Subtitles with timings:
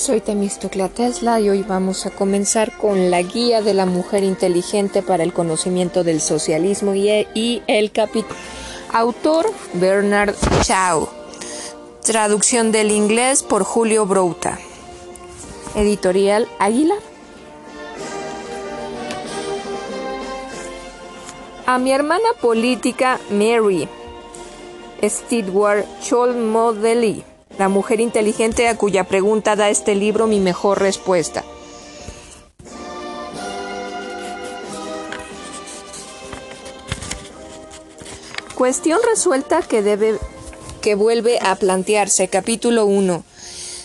[0.00, 5.02] Soy Temistoclea Tesla y hoy vamos a comenzar con la guía de la mujer inteligente
[5.02, 8.34] para el conocimiento del socialismo y, el capital.
[8.94, 11.06] Autor Bernard Shaw.
[12.02, 14.58] Traducción del inglés por Julio Brouta.
[15.74, 16.94] Editorial Águila.
[21.66, 23.86] A mi hermana política Mary
[25.02, 27.29] Stewart Cholmondeley
[27.60, 31.44] la mujer inteligente a cuya pregunta da este libro mi mejor respuesta.
[38.54, 40.18] Cuestión resuelta que debe
[40.80, 42.28] que vuelve a plantearse.
[42.28, 43.24] Capítulo 1.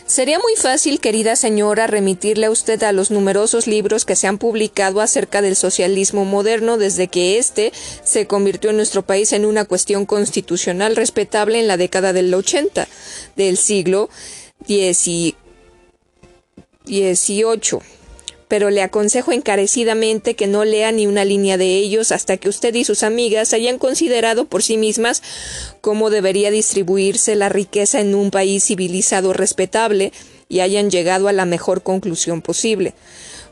[0.08, 4.38] Sería muy fácil, querida señora, remitirle a usted a los numerosos libros que se han
[4.38, 7.74] publicado acerca del socialismo moderno desde que éste
[8.04, 12.88] se convirtió en nuestro país en una cuestión constitucional respetable en la década del 80
[13.36, 14.12] del siglo
[14.68, 15.36] XVIII
[18.56, 22.74] pero le aconsejo encarecidamente que no lea ni una línea de ellos hasta que usted
[22.74, 25.22] y sus amigas hayan considerado por sí mismas
[25.82, 30.14] cómo debería distribuirse la riqueza en un país civilizado respetable
[30.48, 32.94] y hayan llegado a la mejor conclusión posible.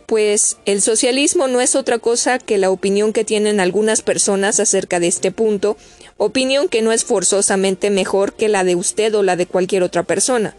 [0.05, 5.01] Pues el socialismo no es otra cosa que la opinión que tienen algunas personas acerca
[5.01, 5.75] de este punto,
[6.15, 10.03] opinión que no es forzosamente mejor que la de usted o la de cualquier otra
[10.03, 10.55] persona.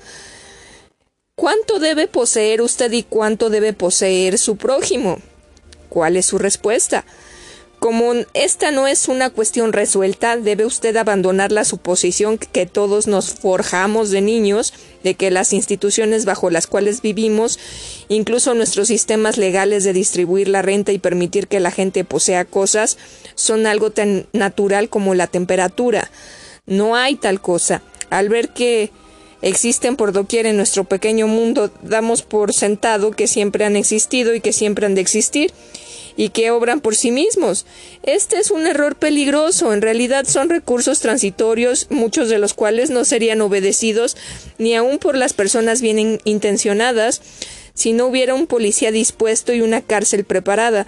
[1.37, 5.19] ¿Cuánto debe poseer usted y cuánto debe poseer su prójimo?
[5.89, 7.05] ¿Cuál es su respuesta?
[7.81, 13.35] Como esta no es una cuestión resuelta, debe usted abandonar la suposición que todos nos
[13.35, 17.59] forjamos de niños, de que las instituciones bajo las cuales vivimos,
[18.09, 22.97] incluso nuestros sistemas legales de distribuir la renta y permitir que la gente posea cosas,
[23.35, 26.11] son algo tan natural como la temperatura.
[26.65, 27.83] No hay tal cosa.
[28.09, 28.93] Al ver que
[29.45, 34.41] existen por doquier en nuestro pequeño mundo, damos por sentado que siempre han existido y
[34.41, 35.53] que siempre han de existir
[36.17, 37.67] y que obran por sí mismos.
[38.03, 39.75] Este es un error peligroso.
[39.75, 44.17] En realidad son recursos transitorios, muchos de los cuales no serían obedecidos
[44.57, 47.21] ni aun por las personas bien intencionadas
[47.75, 50.87] si no hubiera un policía dispuesto y una cárcel preparada.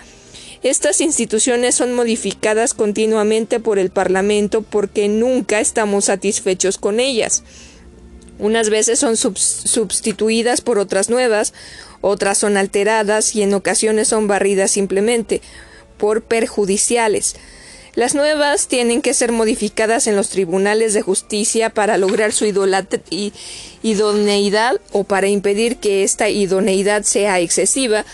[0.62, 7.42] Estas instituciones son modificadas continuamente por el Parlamento porque nunca estamos satisfechos con ellas.
[8.38, 11.54] Unas veces son sustituidas por otras nuevas,
[12.00, 15.40] otras son alteradas y en ocasiones son barridas simplemente
[15.96, 17.36] por perjudiciales.
[17.94, 22.44] Las nuevas tienen que ser modificadas en los tribunales de justicia para lograr su
[23.82, 28.04] idoneidad o para impedir que esta idoneidad sea excesiva,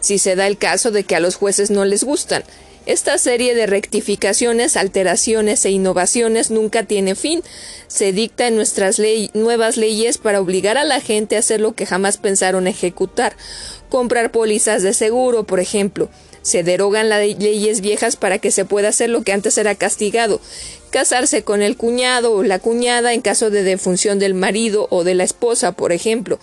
[0.00, 2.42] si se da el caso de que a los jueces no les gustan.
[2.88, 7.42] Esta serie de rectificaciones, alteraciones e innovaciones nunca tiene fin.
[7.86, 8.98] Se dicta en nuestras
[9.34, 13.36] nuevas leyes para obligar a la gente a hacer lo que jamás pensaron ejecutar.
[13.90, 16.08] Comprar pólizas de seguro, por ejemplo.
[16.40, 20.40] Se derogan las leyes viejas para que se pueda hacer lo que antes era castigado
[20.88, 25.14] casarse con el cuñado o la cuñada en caso de defunción del marido o de
[25.14, 26.38] la esposa, por ejemplo.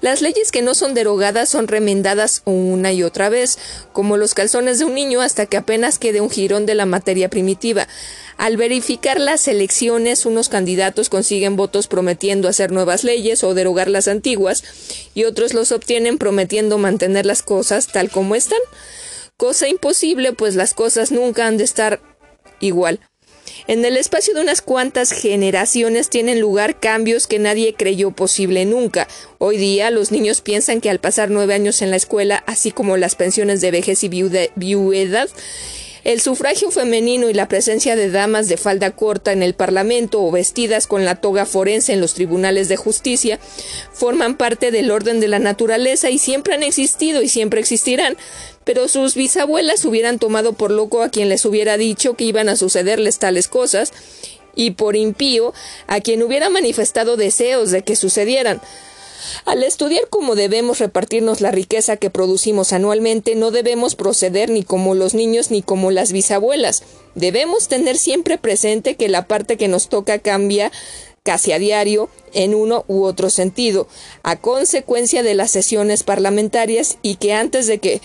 [0.00, 3.58] Las leyes que no son derogadas son remendadas una y otra vez,
[3.92, 7.28] como los calzones de un niño hasta que apenas quede un jirón de la materia
[7.28, 7.88] primitiva.
[8.36, 14.08] Al verificar las elecciones, unos candidatos consiguen votos prometiendo hacer nuevas leyes o derogar las
[14.08, 14.64] antiguas,
[15.14, 18.60] y otros los obtienen prometiendo mantener las cosas tal como están.
[19.36, 22.00] Cosa imposible, pues las cosas nunca han de estar
[22.60, 23.00] igual.
[23.68, 29.06] En el espacio de unas cuantas generaciones tienen lugar cambios que nadie creyó posible nunca.
[29.38, 32.96] Hoy día los niños piensan que al pasar nueve años en la escuela, así como
[32.96, 34.08] las pensiones de vejez y
[34.56, 35.28] viudedad,
[36.04, 40.32] el sufragio femenino y la presencia de damas de falda corta en el Parlamento o
[40.32, 43.38] vestidas con la toga forense en los tribunales de justicia
[43.92, 48.16] forman parte del orden de la naturaleza y siempre han existido y siempre existirán,
[48.64, 52.56] pero sus bisabuelas hubieran tomado por loco a quien les hubiera dicho que iban a
[52.56, 53.92] sucederles tales cosas,
[54.54, 55.52] y por impío
[55.86, 58.60] a quien hubiera manifestado deseos de que sucedieran.
[59.44, 64.94] Al estudiar cómo debemos repartirnos la riqueza que producimos anualmente, no debemos proceder ni como
[64.94, 66.82] los niños ni como las bisabuelas.
[67.14, 70.72] Debemos tener siempre presente que la parte que nos toca cambia
[71.22, 73.86] casi a diario en uno u otro sentido,
[74.24, 78.00] a consecuencia de las sesiones parlamentarias y que antes de que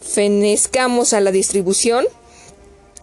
[0.00, 2.06] fenezcamos a la distribución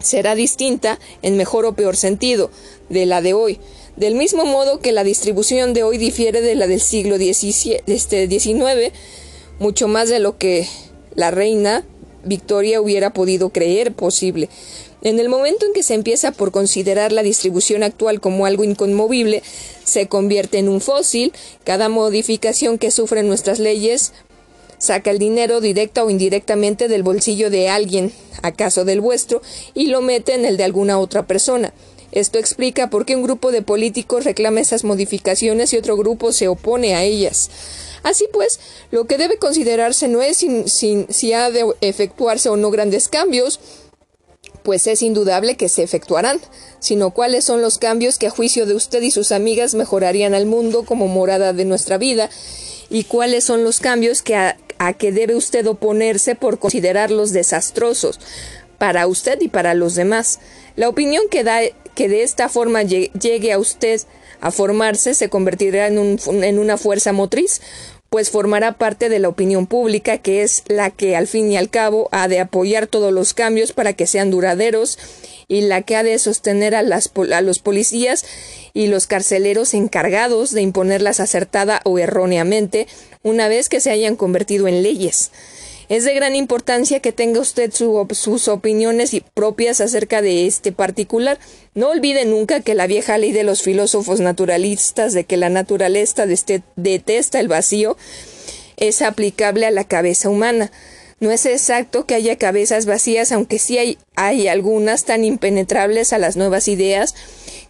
[0.00, 2.50] será distinta en mejor o peor sentido
[2.88, 3.58] de la de hoy.
[3.96, 8.92] Del mismo modo que la distribución de hoy difiere de la del siglo XIX, este,
[9.58, 10.68] mucho más de lo que
[11.14, 11.84] la reina
[12.24, 14.48] Victoria hubiera podido creer posible.
[15.02, 19.42] En el momento en que se empieza por considerar la distribución actual como algo inconmovible,
[19.84, 21.32] se convierte en un fósil,
[21.64, 24.12] cada modificación que sufren nuestras leyes
[24.78, 29.42] saca el dinero directa o indirectamente del bolsillo de alguien, acaso del vuestro,
[29.74, 31.72] y lo mete en el de alguna otra persona.
[32.10, 36.48] Esto explica por qué un grupo de políticos reclama esas modificaciones y otro grupo se
[36.48, 37.50] opone a ellas.
[38.02, 38.60] Así pues,
[38.90, 43.60] lo que debe considerarse no es si ha de efectuarse o no grandes cambios,
[44.62, 46.40] pues es indudable que se efectuarán,
[46.78, 50.46] sino cuáles son los cambios que a juicio de usted y sus amigas mejorarían al
[50.46, 52.30] mundo como morada de nuestra vida,
[52.90, 58.20] y cuáles son los cambios que a, a que debe usted oponerse por considerarlos desastrosos
[58.78, 60.40] para usted y para los demás.
[60.76, 61.60] La opinión que da
[61.94, 64.00] que de esta forma llegue a usted
[64.40, 67.60] a formarse se convertirá en, un, en una fuerza motriz,
[68.10, 71.68] pues formará parte de la opinión pública, que es la que al fin y al
[71.68, 74.98] cabo ha de apoyar todos los cambios para que sean duraderos
[75.46, 78.24] y la que ha de sostener a, las, a los policías
[78.74, 82.86] y los carceleros encargados de imponerlas acertada o erróneamente
[83.22, 85.30] una vez que se hayan convertido en leyes.
[85.88, 91.38] Es de gran importancia que tenga usted sus opiniones propias acerca de este particular.
[91.74, 96.26] No olvide nunca que la vieja ley de los filósofos naturalistas de que la naturaleza
[96.76, 97.96] detesta el vacío
[98.76, 100.70] es aplicable a la cabeza humana.
[101.20, 106.18] No es exacto que haya cabezas vacías, aunque sí hay, hay algunas tan impenetrables a
[106.18, 107.14] las nuevas ideas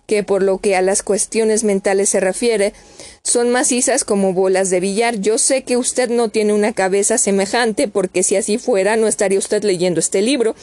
[0.09, 2.73] que por lo que a las cuestiones mentales se refiere,
[3.23, 5.21] son macizas como bolas de billar.
[5.21, 9.39] Yo sé que usted no tiene una cabeza semejante, porque si así fuera no estaría
[9.39, 10.57] usted leyendo este libro.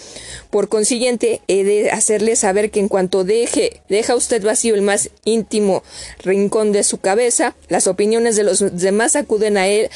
[0.50, 5.12] Por consiguiente, he de hacerle saber que en cuanto deje, deja usted vacío el más
[5.26, 5.84] íntimo
[6.24, 9.92] rincón de su cabeza, las opiniones de los demás acuden a él,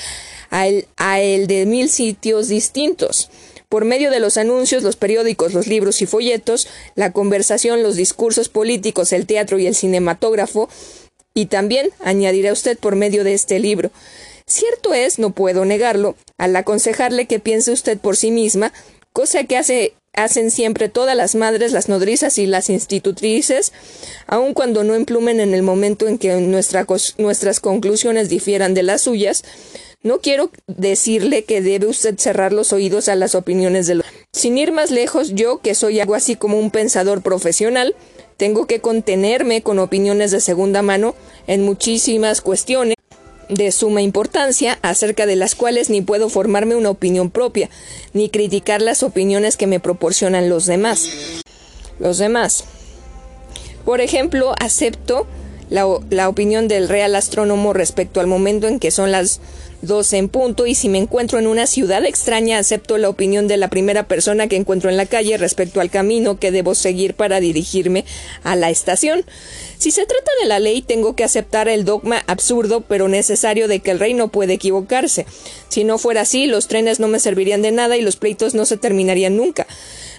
[0.52, 3.32] a él, a él de mil sitios distintos.
[3.70, 8.50] Por medio de los anuncios, los periódicos, los libros y folletos, la conversación, los discursos
[8.50, 10.70] políticos, el teatro y el cinematógrafo,
[11.36, 13.92] y también, añadirá usted por medio de este libro.
[14.48, 18.74] Cierto es, no puedo negarlo, al aconsejarle que piense usted por sí misma,
[19.14, 23.72] cosa que hace, hacen siempre todas las madres, las nodrizas y las institutrices,
[24.26, 29.44] aun cuando no emplumen en el momento en que nuestras conclusiones difieran de las suyas,
[30.02, 34.06] no quiero decirle que debe usted cerrar los oídos a las opiniones de los.
[34.32, 37.96] Sin ir más lejos, yo, que soy algo así como un pensador profesional,
[38.38, 41.16] tengo que contenerme con opiniones de segunda mano
[41.48, 42.96] en muchísimas cuestiones
[43.50, 47.70] de suma importancia, acerca de las cuales ni puedo formarme una opinión propia,
[48.14, 51.10] ni criticar las opiniones que me proporcionan los demás.
[52.00, 52.64] Los demás.
[53.84, 55.28] Por ejemplo, acepto
[55.70, 59.42] la, la opinión del real astrónomo respecto al momento en que son las
[59.82, 63.58] 12 en punto y si me encuentro en una ciudad extraña acepto la opinión de
[63.58, 67.40] la primera persona que encuentro en la calle respecto al camino que debo seguir para
[67.40, 68.04] dirigirme
[68.44, 69.24] a la estación.
[69.78, 73.80] Si se trata de la ley tengo que aceptar el dogma absurdo pero necesario de
[73.80, 75.26] que el rey no puede equivocarse.
[75.70, 78.66] Si no fuera así los trenes no me servirían de nada y los pleitos no
[78.66, 79.66] se terminarían nunca.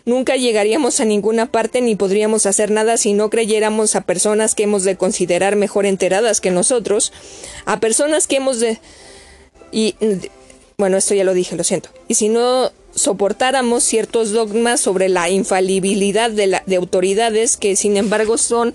[0.06, 4.62] Nunca llegaríamos a ninguna parte ni podríamos hacer nada si no creyéramos a personas que
[4.62, 7.12] hemos de considerar mejor enteradas que nosotros,
[7.66, 8.78] a personas que hemos de
[9.72, 9.94] y
[10.76, 11.90] bueno, esto ya lo dije, lo siento.
[12.08, 17.96] Y si no soportáramos ciertos dogmas sobre la infalibilidad de, la, de autoridades que sin
[17.96, 18.74] embargo son,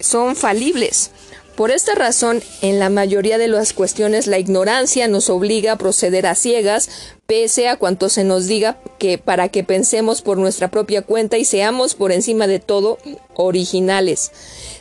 [0.00, 1.12] son falibles.
[1.58, 6.24] Por esta razón, en la mayoría de las cuestiones la ignorancia nos obliga a proceder
[6.26, 6.88] a ciegas,
[7.26, 11.44] pese a cuanto se nos diga que para que pensemos por nuestra propia cuenta y
[11.44, 12.98] seamos por encima de todo
[13.34, 14.30] originales.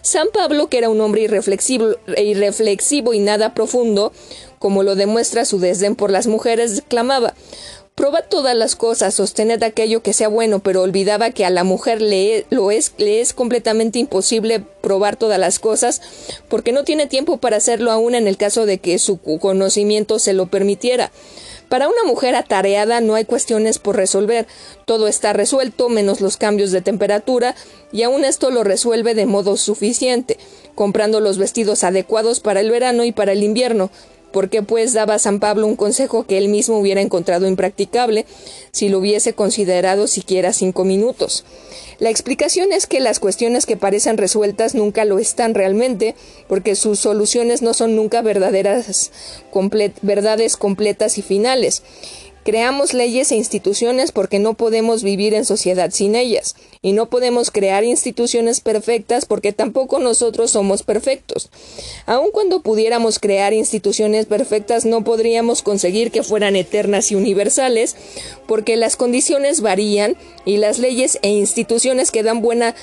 [0.04, 4.14] San Pablo, que era un hombre irreflexivo, irreflexivo y nada profundo,
[4.60, 7.34] como lo demuestra su desdén por las mujeres, clamaba.
[7.98, 12.00] Probad todas las cosas, sostened aquello que sea bueno, pero olvidaba que a la mujer
[12.00, 16.02] le, lo es, le es completamente imposible probar todas las cosas,
[16.48, 20.34] porque no tiene tiempo para hacerlo aún en el caso de que su conocimiento se
[20.34, 21.12] lo permitiera.
[21.70, 24.46] Para una mujer atareada no hay cuestiones por resolver,
[24.86, 27.56] todo está resuelto menos los cambios de temperatura,
[27.92, 30.38] y aún esto lo resuelve de modo suficiente,
[30.76, 33.90] comprando los vestidos adecuados para el verano y para el invierno,
[34.38, 38.28] porque pues daba San Pablo un consejo que él mismo hubiera encontrado impracticable
[38.72, 41.44] si lo hubiese considerado siquiera cinco minutos.
[41.98, 46.14] La explicación es que las cuestiones que parecen resueltas nunca lo están realmente,
[46.48, 49.12] porque sus soluciones no son nunca verdaderas,
[50.04, 51.82] verdades completas y finales
[52.48, 57.52] Creamos leyes e instituciones porque no podemos vivir en sociedad sin ellas, y no podemos
[57.52, 61.50] crear instituciones perfectas porque tampoco nosotros somos perfectos.
[62.06, 67.98] Aun cuando pudiéramos crear instituciones perfectas, no podríamos conseguir que fueran eternas y universales,
[68.48, 72.76] porque las condiciones varían y las leyes e instituciones que dan buena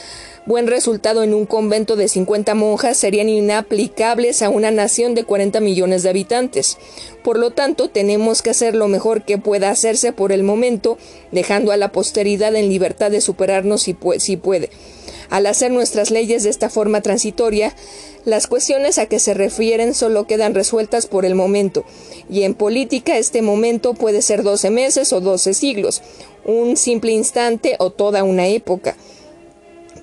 [0.46, 5.60] buen resultado en un convento de 50 monjas serían inaplicables a una nación de 40
[5.60, 6.76] millones de habitantes.
[7.22, 10.98] Por lo tanto, tenemos que hacer lo mejor que pueda hacerse por el momento,
[11.32, 14.70] dejando a la posteridad en libertad de superarnos si, si puede.
[15.30, 17.74] Al hacer nuestras leyes de esta forma transitoria,
[18.26, 21.84] las cuestiones a que se refieren solo quedan resueltas por el momento,
[22.28, 26.02] y en política este momento puede ser 12 meses o 12 siglos,
[26.44, 28.96] un simple instante o toda una época.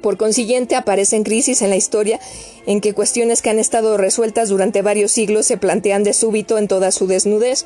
[0.02, 2.20] Por consiguiente, aparecen crisis en la historia
[2.66, 6.68] en que cuestiones que han estado resueltas durante varios siglos se plantean de súbito en
[6.68, 7.66] toda su desnudez,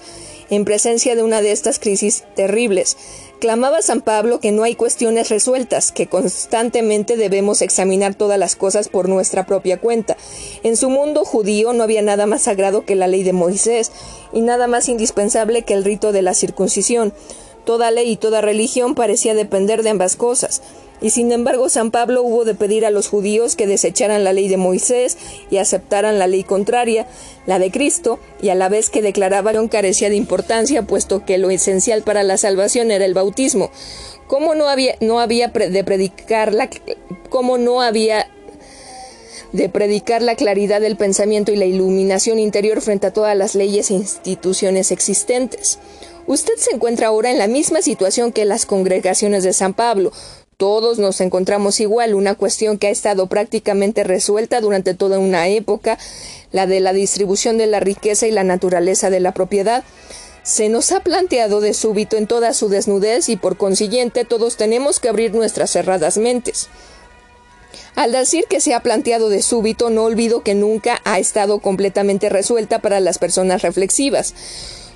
[0.50, 2.98] en presencia de una de estas crisis terribles.
[3.40, 8.88] Clamaba San Pablo que no hay cuestiones resueltas, que constantemente debemos examinar todas las cosas
[8.88, 10.16] por nuestra propia cuenta.
[10.64, 13.92] En su mundo judío no había nada más sagrado que la ley de Moisés,
[14.34, 17.14] y nada más indispensable que el rito de la circuncisión.
[17.66, 20.62] Toda ley y toda religión parecía depender de ambas cosas.
[21.06, 24.48] Y sin embargo, San Pablo hubo de pedir a los judíos que desecharan la ley
[24.48, 25.20] de Moisés
[25.52, 27.06] y aceptaran la ley contraria,
[27.46, 31.52] la de Cristo, y a la vez que declaraban carecía de importancia, puesto que lo
[31.52, 33.70] esencial para la salvación era el bautismo.
[34.26, 36.72] ¿Cómo no había de predicar la,
[37.30, 38.28] cómo no había
[39.52, 43.92] de predicar la claridad del pensamiento y la iluminación interior frente a todas las leyes
[43.92, 45.78] e instituciones existentes?
[46.26, 50.12] Usted se encuentra ahora en la misma situación que las congregaciones de San Pablo.
[50.58, 55.98] Todos nos encontramos igual, una cuestión que ha estado prácticamente resuelta durante toda una época,
[56.54, 59.84] la de la distribución de la riqueza y la naturaleza de la propiedad.
[60.44, 65.02] Se nos ha planteado de súbito en toda su desnudez y por consiguiente todos tenemos
[65.02, 66.70] que abrir nuestras cerradas mentes.
[67.96, 72.30] Al decir que se ha planteado de súbito, no olvido que nunca ha estado completamente
[72.30, 74.34] resuelta para las personas reflexivas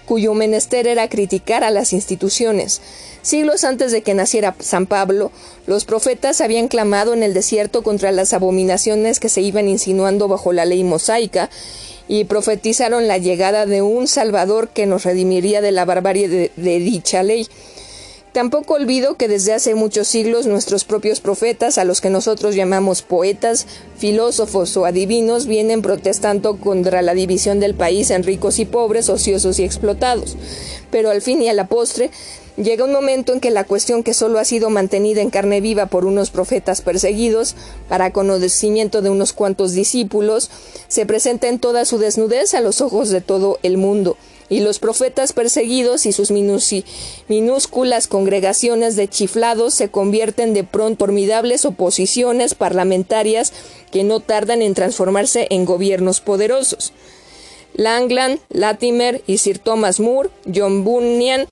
[0.09, 2.81] cuyo menester era criticar a las instituciones.
[3.21, 5.31] Siglos antes de que naciera San Pablo,
[5.67, 10.51] los profetas habían clamado en el desierto contra las abominaciones que se iban insinuando bajo
[10.51, 11.51] la ley mosaica
[12.07, 16.79] y profetizaron la llegada de un Salvador que nos redimiría de la barbarie de, de
[16.79, 17.47] dicha ley.
[18.31, 23.01] Tampoco olvido que desde hace muchos siglos nuestros propios profetas, a los que nosotros llamamos
[23.01, 23.65] poetas,
[23.97, 29.57] filósofos o adivinos, vienen protestando contra la división del país en ricos y pobres, ociosos
[29.57, 30.37] y explotados.
[30.91, 32.11] Pero al fin y a la postre,
[32.55, 35.87] llega un momento en que la cuestión que solo ha sido mantenida en carne viva
[35.87, 37.55] por unos profetas perseguidos,
[37.87, 40.51] para conocimiento de unos cuantos discípulos,
[40.87, 44.17] se presenta en toda su desnudez a los ojos de todo el mundo
[44.49, 51.09] y los profetas perseguidos y sus minúsculas congregaciones de chiflados se convierten de pronto en
[51.09, 53.53] formidables oposiciones parlamentarias
[53.91, 56.93] que no tardan en transformarse en gobiernos poderosos.
[57.73, 61.47] Langland, Latimer y Sir Thomas Moore, John Bunyan,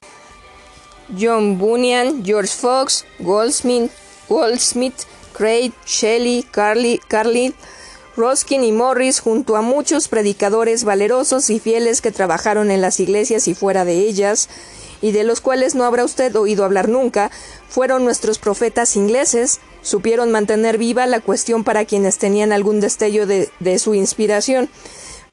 [1.20, 3.92] John Bunyan, George Fox, Goldsmith,
[4.28, 7.54] Goldsmith Craig, Shelley, Carly, Carly
[8.18, 13.48] Roskin y Morris, junto a muchos predicadores valerosos y fieles que trabajaron en las iglesias
[13.48, 14.50] y fuera de ellas,
[15.02, 17.30] y de los cuales no habrá usted oído hablar nunca,
[17.70, 23.50] fueron nuestros profetas ingleses, supieron mantener viva la cuestión para quienes tenían algún destello de,
[23.60, 24.68] de su inspiración.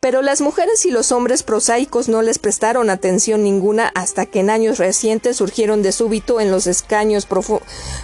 [0.00, 4.50] Pero las mujeres y los hombres prosaicos no les prestaron atención ninguna hasta que en
[4.50, 7.26] años recientes surgieron de súbito en los escaños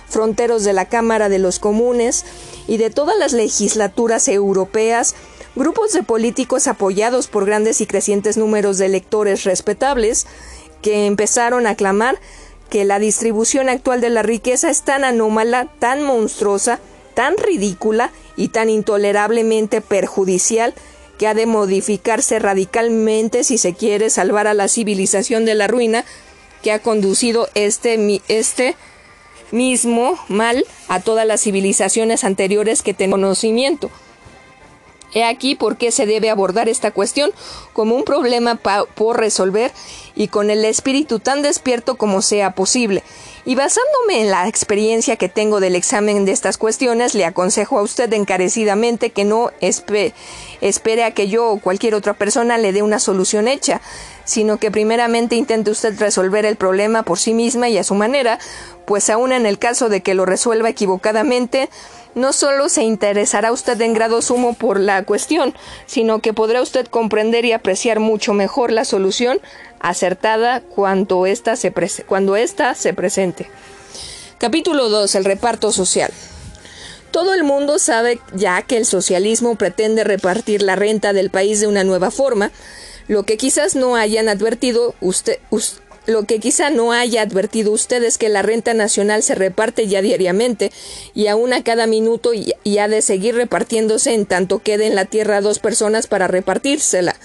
[0.09, 2.25] fronteros de la Cámara de los Comunes
[2.67, 5.15] y de todas las legislaturas europeas
[5.57, 10.27] grupos de políticos apoyados por grandes y crecientes números de electores respetables
[10.81, 12.19] que empezaron a clamar
[12.71, 16.79] que la distribución actual de la riqueza es tan anómala, tan monstruosa,
[17.15, 20.73] tan ridícula y tan intolerablemente perjudicial
[21.21, 26.07] que ha de modificarse radicalmente si se quiere salvar a la civilización de la ruina
[26.63, 28.75] que ha conducido este, este
[29.51, 33.91] mismo mal a todas las civilizaciones anteriores que tengan conocimiento.
[35.13, 37.33] He aquí por qué se debe abordar esta cuestión
[37.75, 39.73] como un problema por resolver
[40.17, 43.03] y con el espíritu tan despierto como sea posible.
[43.47, 47.83] Y basándome en la experiencia que tengo del examen de estas cuestiones, le aconsejo a
[47.83, 52.99] usted encarecidamente que no espere a que yo o cualquier otra persona le dé una
[52.99, 53.81] solución hecha,
[54.25, 58.39] sino que primeramente intente usted resolver el problema por sí misma y a su manera,
[58.85, 61.71] pues aun en el caso de que lo resuelva equivocadamente,
[62.15, 65.55] no solo se interesará usted en grado sumo por la cuestión,
[65.87, 69.41] sino que podrá usted comprender y apreciar mucho mejor la solución
[69.81, 71.73] acertada cuando ésta se,
[72.07, 73.51] cuando ésta se presente.
[74.39, 75.15] Capítulo 2.
[75.17, 76.13] El reparto social.
[77.11, 81.67] Todo el mundo sabe ya que el socialismo pretende repartir la renta del país de
[81.67, 82.53] una nueva forma,
[83.09, 85.41] lo que quizás no hayan advertido usted,
[86.07, 90.03] lo que quizá no haya advertido usted es que la renta nacional se reparte ya
[90.03, 90.71] diariamente
[91.15, 94.95] y aún a cada minuto y, y ha de seguir repartiéndose en tanto quede en
[94.95, 97.17] la tierra dos personas para repartírsela.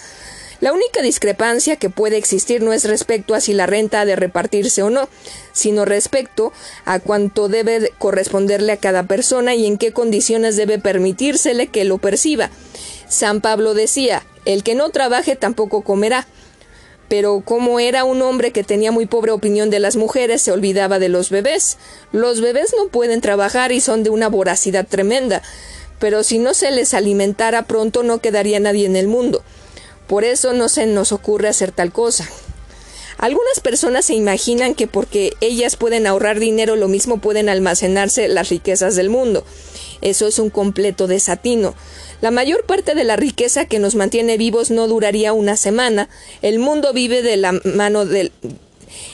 [0.61, 4.15] La única discrepancia que puede existir no es respecto a si la renta ha de
[4.15, 5.09] repartirse o no,
[5.51, 6.53] sino respecto
[6.85, 11.97] a cuánto debe corresponderle a cada persona y en qué condiciones debe permitírsele que lo
[11.97, 12.49] perciba.
[13.09, 16.25] San Pablo decía, el que no trabaje tampoco comerá.
[17.07, 20.97] Pero como era un hombre que tenía muy pobre opinión de las mujeres, se olvidaba
[20.97, 21.77] de los bebés.
[22.11, 25.43] Los bebés no pueden trabajar y son de una voracidad tremenda,
[25.99, 29.43] pero si no se les alimentara pronto no quedaría nadie en el mundo.
[30.07, 32.29] Por eso no se nos ocurre hacer tal cosa.
[33.17, 38.49] Algunas personas se imaginan que porque ellas pueden ahorrar dinero lo mismo pueden almacenarse las
[38.49, 39.45] riquezas del mundo.
[40.01, 41.75] Eso es un completo desatino.
[42.21, 46.09] La mayor parte de la riqueza que nos mantiene vivos no duraría una semana.
[46.41, 48.31] El mundo vive de la mano del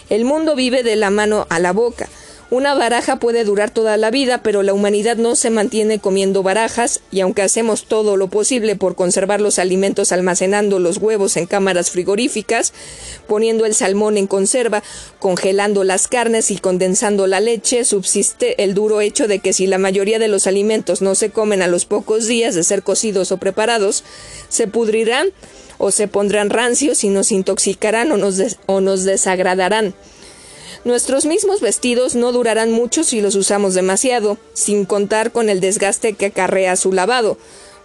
[0.10, 2.10] el mundo vive de la mano a la boca.
[2.52, 7.00] Una baraja puede durar toda la vida, pero la humanidad no se mantiene comiendo barajas,
[7.10, 11.92] y aunque hacemos todo lo posible por conservar los alimentos almacenando los huevos en cámaras
[11.92, 12.74] frigoríficas,
[13.26, 14.84] poniendo el salmón en conserva,
[15.20, 19.78] congelando las carnes y condensando la leche, subsiste el duro hecho de que si la
[19.78, 23.38] mayoría de los alimentos no se comen a los pocos días de ser cocidos o
[23.38, 24.04] preparados,
[24.50, 25.30] se pudrirán
[25.78, 29.94] o se pondrán rancios y nos intoxicarán o nos, o nos desagradarán.
[30.84, 36.14] Nuestros mismos vestidos no durarán mucho si los usamos demasiado, sin contar con el desgaste
[36.14, 37.38] que acarrea su lavado.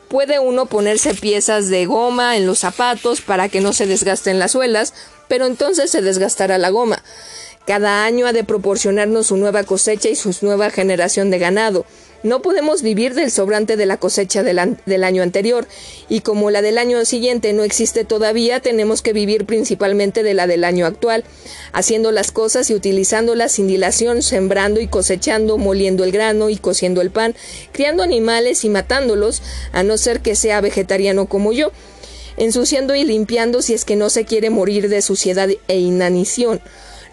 [0.09, 4.53] Puede uno ponerse piezas de goma en los zapatos para que no se desgasten las
[4.53, 4.95] suelas,
[5.29, 7.03] pero entonces se desgastará la goma.
[7.67, 11.85] Cada año ha de proporcionarnos su nueva cosecha y su nueva generación de ganado.
[12.27, 14.59] No podemos vivir del sobrante de la cosecha del,
[15.05, 15.69] año anterior,
[16.09, 20.49] y como la del año siguiente no existe todavía, tenemos que vivir principalmente de la
[20.49, 21.23] del año actual,
[21.73, 27.01] haciendo las cosas y utilizándolas sin dilación, sembrando y cosechando, moliendo el grano y cociendo
[27.01, 27.37] el pan,
[27.71, 29.41] criando animales y matándolos,
[29.71, 31.71] a no ser que sea vegetariano como yo,
[32.37, 36.61] ensuciando y limpiando si es que no se quiere morir de suciedad e inanición.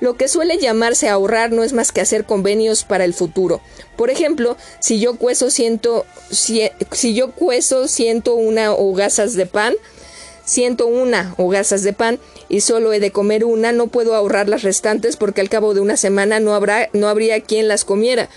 [0.03, 3.61] Lo que suele llamarse ahorrar no es más que hacer convenios para el futuro.
[3.95, 6.69] Por ejemplo, si yo cueso ciento, si,
[7.13, 9.75] yo cueso ciento una hogazas de pan,
[10.45, 14.63] ciento una hogazas de pan y solo he de comer una, no puedo ahorrar las
[14.63, 18.29] restantes porque al cabo de una semana no habrá, no habría quien las comiera.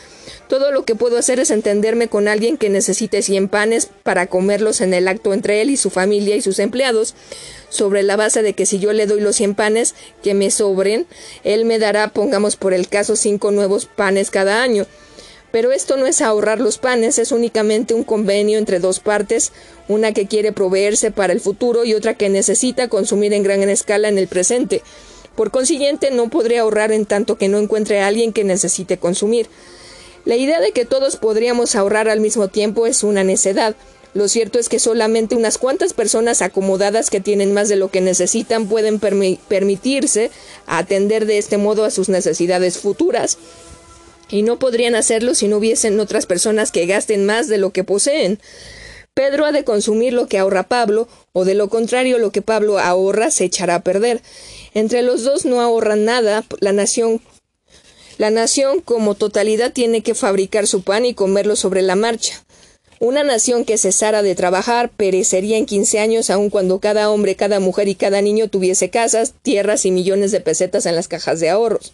[0.48, 4.80] Todo lo que puedo hacer es entenderme con alguien que necesite cien panes para comerlos
[4.80, 7.14] en el acto entre él y su familia y sus empleados,
[7.68, 11.06] sobre la base de que si yo le doy los cien panes que me sobren,
[11.42, 14.86] él me dará, pongamos por el caso, cinco nuevos panes cada año.
[15.52, 19.52] Pero esto no es ahorrar los panes, es únicamente un convenio entre dos partes,
[19.88, 24.08] una que quiere proveerse para el futuro y otra que necesita consumir en gran escala
[24.08, 24.82] en el presente.
[25.36, 29.48] Por consiguiente, no podré ahorrar en tanto que no encuentre a alguien que necesite consumir.
[30.24, 33.76] La idea de que todos podríamos ahorrar al mismo tiempo es una necedad.
[34.12, 38.00] Lo cierto es que solamente unas cuantas personas acomodadas que tienen más de lo que
[38.00, 40.30] necesitan pueden permitirse
[40.66, 43.36] atender de este modo a sus necesidades futuras.
[44.28, 47.84] Y no podrían hacerlo si no hubiesen otras personas que gasten más de lo que
[47.84, 48.40] poseen.
[49.14, 52.78] Pedro ha de consumir lo que ahorra Pablo, o de lo contrario lo que Pablo
[52.78, 54.20] ahorra se echará a perder.
[54.74, 57.22] Entre los dos no ahorran nada, la nación
[58.18, 62.42] la nación como totalidad tiene que fabricar su pan y comerlo sobre la marcha.
[62.98, 67.60] Una nación que cesara de trabajar perecería en quince años aun cuando cada hombre, cada
[67.60, 71.50] mujer y cada niño tuviese casas, tierras y millones de pesetas en las cajas de
[71.50, 71.92] ahorros.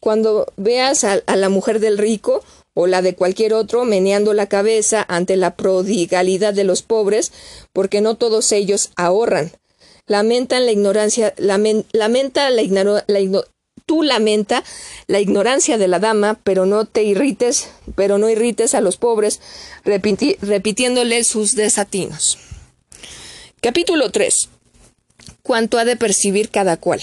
[0.00, 5.04] Cuando veas a, la mujer del rico o la de cualquier otro meneando la cabeza
[5.08, 7.32] ante la prodigalidad de los pobres,
[7.72, 9.52] porque no todos ellos ahorran.
[10.06, 12.62] Lamentan la ignorancia, lamenta la,
[13.06, 13.42] la,
[13.88, 14.62] tú lamenta
[15.06, 19.40] la ignorancia de la dama, pero no te irrites, pero no irrites a los pobres,
[19.84, 22.38] repitiéndole sus desatinos.
[23.60, 24.50] Capítulo 3.
[25.42, 27.00] Cuánto ha de percibir cada cual.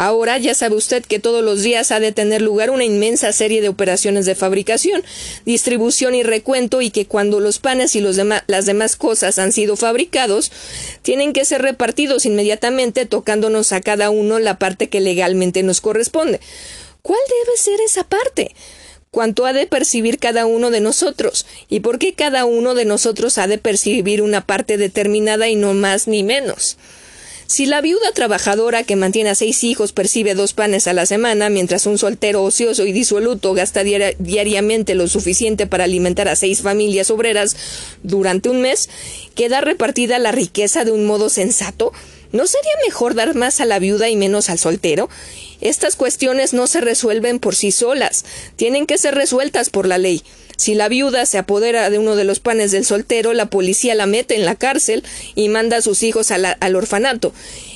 [0.00, 3.60] Ahora ya sabe usted que todos los días ha de tener lugar una inmensa serie
[3.60, 5.02] de operaciones de fabricación,
[5.44, 10.52] distribución y recuento y que cuando los panes y las demás cosas han sido fabricados,
[11.02, 16.38] tienen que ser repartidos inmediatamente tocándonos a cada uno la parte que legalmente nos corresponde.
[17.02, 18.54] ¿Cuál debe ser esa parte?
[19.10, 21.44] ¿Cuánto ha de percibir cada uno de nosotros?
[21.68, 25.74] ¿Y por qué cada uno de nosotros ha de percibir una parte determinada y no
[25.74, 26.76] más ni menos?
[27.48, 31.48] Si la viuda trabajadora que mantiene a seis hijos percibe dos panes a la semana,
[31.48, 37.10] mientras un soltero ocioso y disoluto gasta diariamente lo suficiente para alimentar a seis familias
[37.10, 37.56] obreras
[38.02, 38.90] durante un mes,
[39.34, 41.90] ¿queda repartida la riqueza de un modo sensato?
[42.32, 45.08] ¿No sería mejor dar más a la viuda y menos al soltero?
[45.62, 50.22] Estas cuestiones no se resuelven por sí solas, tienen que ser resueltas por la ley.
[50.58, 54.06] Si la viuda se apodera de uno de los panes del soltero, la policía la
[54.06, 55.04] mete en la cárcel
[55.36, 57.32] y manda a sus hijos al orfanato.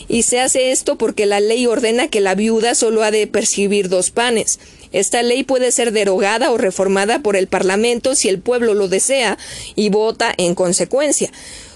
[0.09, 3.88] Y se hace esto porque la ley ordena que la viuda solo ha de percibir
[3.88, 4.59] dos panes.
[4.90, 9.38] Esta ley puede ser derogada o reformada por el Parlamento si el pueblo lo desea
[9.77, 11.31] y vota en consecuencia.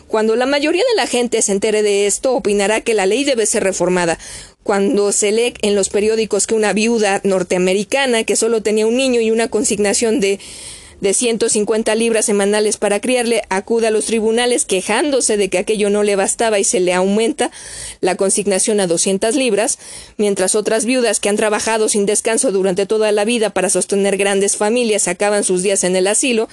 [0.08, 3.46] Cuando la mayoría de la gente se entere de esto, opinará que la ley debe
[3.46, 4.18] ser reformada.
[4.64, 9.20] Cuando se lee en los periódicos que una viuda norteamericana que solo tenía un niño
[9.20, 10.40] y una consignación de
[11.00, 16.02] de 150 libras semanales para criarle, acude a los tribunales quejándose de que aquello no
[16.02, 17.50] le bastaba y se le aumenta
[18.00, 19.78] la consignación a 200 libras,
[20.16, 24.56] mientras otras viudas que han trabajado sin descanso durante toda la vida para sostener grandes
[24.56, 26.48] familias acaban sus días en el asilo,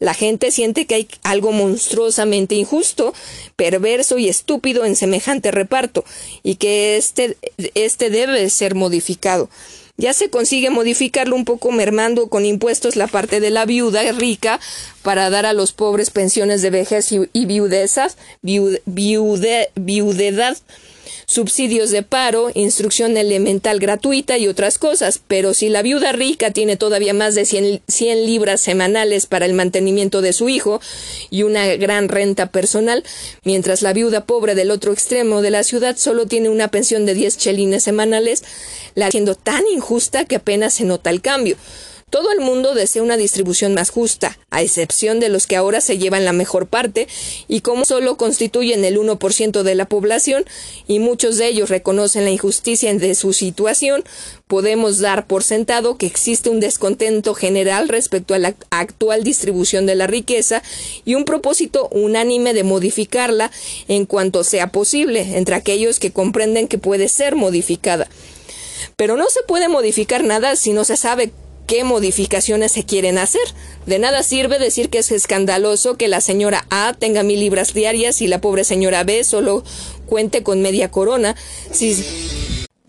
[0.00, 3.14] la gente siente que hay algo monstruosamente injusto,
[3.56, 6.04] perverso y estúpido en semejante reparto,
[6.42, 7.36] y que este,
[7.74, 9.48] este debe ser modificado.
[9.96, 14.58] Ya se consigue modificarlo un poco mermando con impuestos la parte de la viuda rica
[15.02, 19.68] para dar a los pobres pensiones de vejez y, viudezas, viudedad
[21.26, 26.76] subsidios de paro, instrucción elemental gratuita y otras cosas, pero si la viuda rica tiene
[26.76, 27.82] todavía más de 100,
[28.26, 30.80] libras semanales para el mantenimiento de su hijo
[31.30, 33.04] y una gran renta personal,
[33.44, 37.14] mientras la viuda pobre del otro extremo de la ciudad solo tiene una pensión de
[37.14, 38.44] 10 chelines semanales,
[38.94, 41.56] la siendo tan injusta que apenas se nota el cambio.
[42.14, 45.98] Todo el mundo desea una distribución más justa, a excepción de los que ahora se
[45.98, 47.08] llevan la mejor parte,
[47.48, 50.44] y como solo constituyen el 1% de la población,
[50.86, 54.04] y muchos de ellos reconocen la injusticia de su situación,
[54.46, 59.96] podemos dar por sentado que existe un descontento general respecto a la actual distribución de
[59.96, 60.62] la riqueza
[61.04, 63.50] y un propósito unánime de modificarla
[63.88, 68.06] en cuanto sea posible entre aquellos que comprenden que puede ser modificada.
[68.94, 71.32] Pero no se puede modificar nada si no se sabe
[71.66, 73.42] qué modificaciones se quieren hacer.
[73.86, 78.22] De nada sirve decir que es escandaloso que la señora A tenga mil libras diarias
[78.22, 79.64] y la pobre señora B solo
[80.06, 81.36] cuente con media corona.
[81.70, 81.94] Si,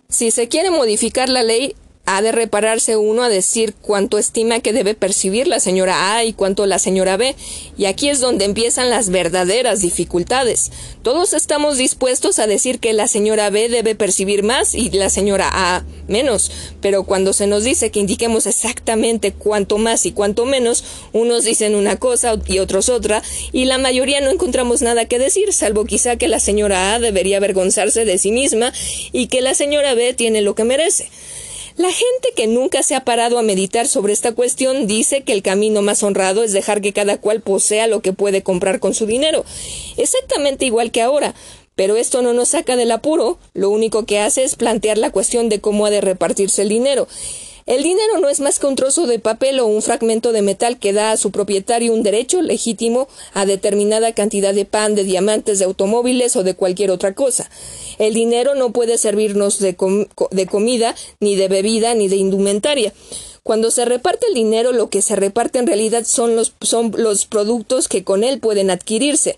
[0.09, 4.73] si se quiere modificar la ley, ha de repararse uno a decir cuánto estima que
[4.73, 7.35] debe percibir la señora A y cuánto la señora B,
[7.77, 10.71] y aquí es donde empiezan las verdaderas dificultades.
[11.01, 15.49] Todos estamos dispuestos a decir que la señora B debe percibir más y la señora
[15.51, 20.83] A menos, pero cuando se nos dice que indiquemos exactamente cuánto más y cuánto menos,
[21.13, 25.53] unos dicen una cosa y otros otra, y la mayoría no encontramos nada que decir,
[25.53, 28.71] salvo quizá que la señora A debería avergonzarse de sí misma
[29.11, 31.09] y que la señora B tiene lo que merece.
[31.77, 35.41] La gente que nunca se ha parado a meditar sobre esta cuestión dice que el
[35.41, 39.05] camino más honrado es dejar que cada cual posea lo que puede comprar con su
[39.05, 39.43] dinero,
[39.97, 41.35] exactamente igual que ahora.
[41.75, 45.49] Pero esto no nos saca del apuro, lo único que hace es plantear la cuestión
[45.49, 47.09] de cómo ha de repartirse el dinero.
[47.65, 50.77] El dinero no es más que un trozo de papel o un fragmento de metal
[50.77, 55.57] que da a su propietario un derecho legítimo a determinada cantidad de pan, de diamantes,
[55.57, 57.49] de automóviles o de cualquier otra cosa.
[57.97, 59.75] El dinero no puede servirnos de,
[60.29, 62.93] de comida, ni de bebida, ni de indumentaria.
[63.41, 67.25] Cuando se reparte el dinero, lo que se reparte en realidad son los, son los
[67.25, 69.37] productos que con él pueden adquirirse.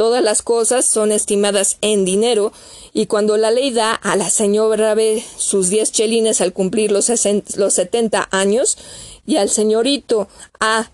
[0.00, 2.54] Todas las cosas son estimadas en dinero
[2.94, 7.12] y cuando la ley da a la señora B sus diez chelines al cumplir los,
[7.56, 8.78] los 70 años
[9.26, 10.26] y al señorito
[10.58, 10.90] A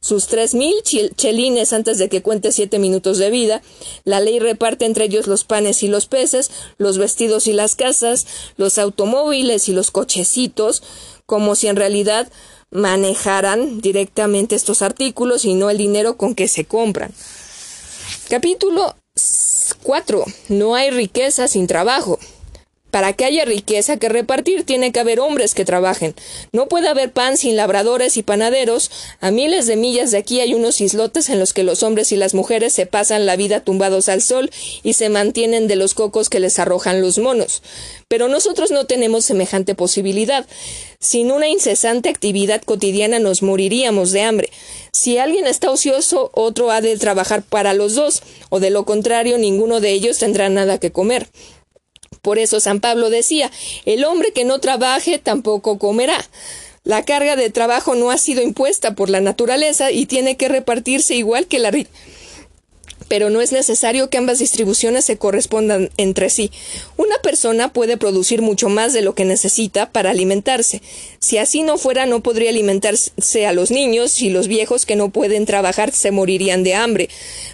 [0.00, 3.62] sus tres mil chelines antes de que cuente siete minutos de vida.
[4.02, 8.26] La ley reparte entre ellos los panes y los peces, los vestidos y las casas,
[8.56, 10.82] los automóviles y los cochecitos,
[11.24, 12.28] como si en realidad
[12.72, 17.12] manejaran directamente estos artículos y no el dinero con que se compran.
[18.30, 18.94] Capítulo
[19.82, 20.24] 4.
[20.50, 22.20] No hay riqueza sin trabajo.
[22.90, 26.14] Para que haya riqueza que repartir tiene que haber hombres que trabajen.
[26.52, 28.90] No puede haber pan sin labradores y panaderos.
[29.20, 32.16] A miles de millas de aquí hay unos islotes en los que los hombres y
[32.16, 34.50] las mujeres se pasan la vida tumbados al sol
[34.82, 37.62] y se mantienen de los cocos que les arrojan los monos.
[38.08, 40.46] Pero nosotros no tenemos semejante posibilidad.
[40.98, 44.50] Sin una incesante actividad cotidiana nos moriríamos de hambre.
[44.92, 49.38] Si alguien está ocioso, otro ha de trabajar para los dos, o de lo contrario
[49.38, 51.28] ninguno de ellos tendrá nada que comer.
[52.22, 53.52] Por eso San Pablo decía,
[53.84, 56.18] el hombre que no trabaje tampoco comerá.
[56.82, 61.14] La carga de trabajo no ha sido impuesta por la naturaleza y tiene que repartirse
[61.14, 61.70] igual que la,
[63.10, 66.52] pero no es necesario que ambas distribuciones se correspondan entre sí.
[66.96, 70.80] Una persona puede producir mucho más de lo que necesita para alimentarse.
[71.18, 75.08] Si así no fuera, no podría alimentarse a los niños y los viejos que no
[75.08, 77.08] pueden trabajar se morirían de hambre.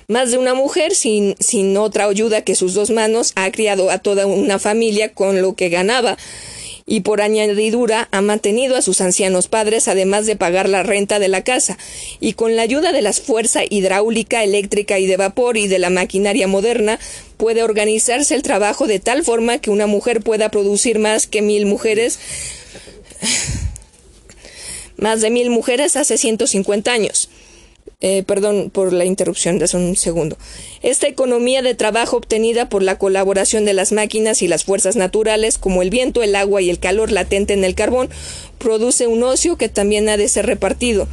[0.09, 3.97] Más de una mujer sin, sin otra ayuda que sus dos manos ha criado a
[3.99, 6.19] toda una familia con lo que ganaba
[6.87, 11.29] y por añadidura ha mantenido a sus ancianos padres además de pagar la renta de
[11.29, 11.77] la casa,
[12.21, 15.91] y con la ayuda de la fuerza hidráulica, eléctrica y de vapor y de la
[15.91, 17.01] maquinaria moderna,
[17.37, 21.67] puede organizarse el trabajo de tal forma que una mujer pueda producir más que mil
[21.67, 22.19] mujeres
[24.97, 27.29] más de mil mujeres hace 150 años.
[28.03, 30.37] Eh, perdón por la interrupción, de un segundo.
[30.83, 35.57] Esta economía de trabajo obtenida por la colaboración de las máquinas y las fuerzas naturales,
[35.57, 38.11] como el viento, el agua y el calor latente en el carbón,
[38.59, 41.09] produce un ocio que también ha de ser repartido.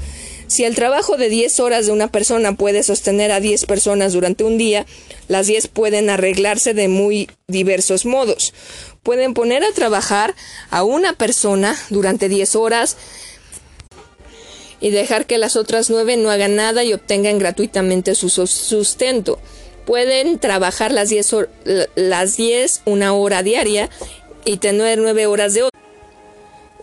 [0.48, 4.43] Si el trabajo de 10 horas de una persona puede sostener a 10 personas durante
[4.43, 4.86] un día,
[5.28, 8.54] las 10 pueden arreglarse de muy diversos modos.
[9.04, 10.36] Pueden poner a trabajar
[10.69, 12.98] a una persona durante 10 horas,
[14.84, 19.39] y dejar que las otras nueve no hagan nada y obtengan gratuitamente su sustento.
[19.86, 21.34] Pueden trabajar las diez,
[21.96, 22.38] las
[22.84, 23.89] una hora diaria
[24.43, 25.69] y tener nueve horas de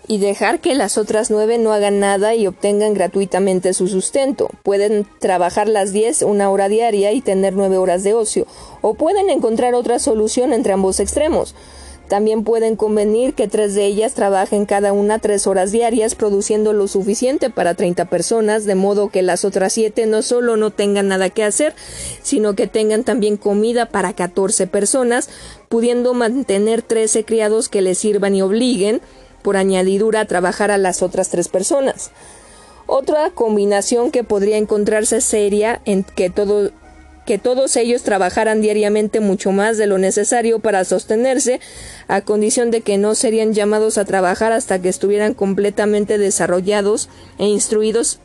[0.09, 4.49] y dejar que las otras nueve no hagan nada y obtengan gratuitamente su sustento.
[4.63, 8.47] Pueden trabajar las diez una hora diaria y tener nueve horas de ocio,
[8.81, 11.55] o pueden encontrar otra solución entre ambos extremos.
[12.11, 16.89] También pueden convenir que tres de ellas trabajen cada una tres horas diarias, produciendo lo
[16.89, 21.31] suficiente para 30 personas, de modo que las otras siete no solo no tengan nada
[21.31, 21.73] que hacer,
[22.21, 25.29] sino que tengan también comida para 14 personas,
[25.69, 29.01] pudiendo mantener 13 criados que les sirvan y obliguen,
[29.43, 32.11] por añadidura, a trabajar a las otras tres personas.
[32.89, 36.73] Otra combinación que podría encontrarse seria en que todo
[37.31, 41.61] que todos ellos trabajaran diariamente mucho más de lo necesario para sostenerse,
[42.09, 47.47] a condición de que no serían llamados a trabajar hasta que estuvieran completamente desarrollados e
[47.47, 48.19] instruidos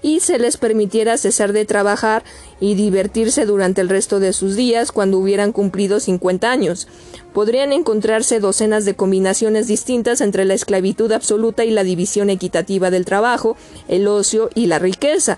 [0.00, 2.22] y se les permitiera cesar de trabajar
[2.60, 6.86] y divertirse durante el resto de sus días cuando hubieran cumplido 50 años.
[7.32, 13.06] Podrían encontrarse docenas de combinaciones distintas entre la esclavitud absoluta y la división equitativa del
[13.06, 13.56] trabajo,
[13.88, 15.36] el ocio y la riqueza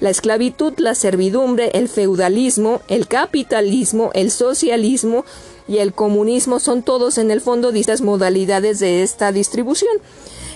[0.00, 5.24] la esclavitud, la servidumbre, el feudalismo, el capitalismo, el socialismo
[5.68, 9.92] y el comunismo son todos en el fondo distintas modalidades de esta distribución.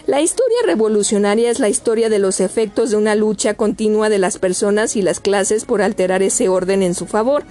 [0.06, 4.38] La historia revolucionaria es la historia de los efectos de una lucha continua de las
[4.38, 7.44] personas y las clases por alterar ese orden en su favor.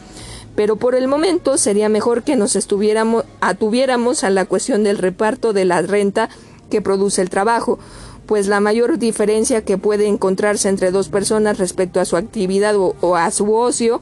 [0.55, 5.65] Pero por el momento sería mejor que nos atuviéramos a la cuestión del reparto de
[5.65, 6.29] la renta
[6.69, 7.79] que produce el trabajo,
[8.33, 13.15] pues la mayor diferencia que puede encontrarse entre dos personas respecto a su actividad o,
[13.15, 14.01] a su ocio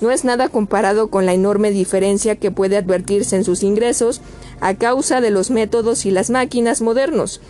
[0.00, 4.20] no es nada comparado con la enorme diferencia que puede advertirse en sus ingresos
[4.60, 7.40] a causa de los métodos y las máquinas modernos.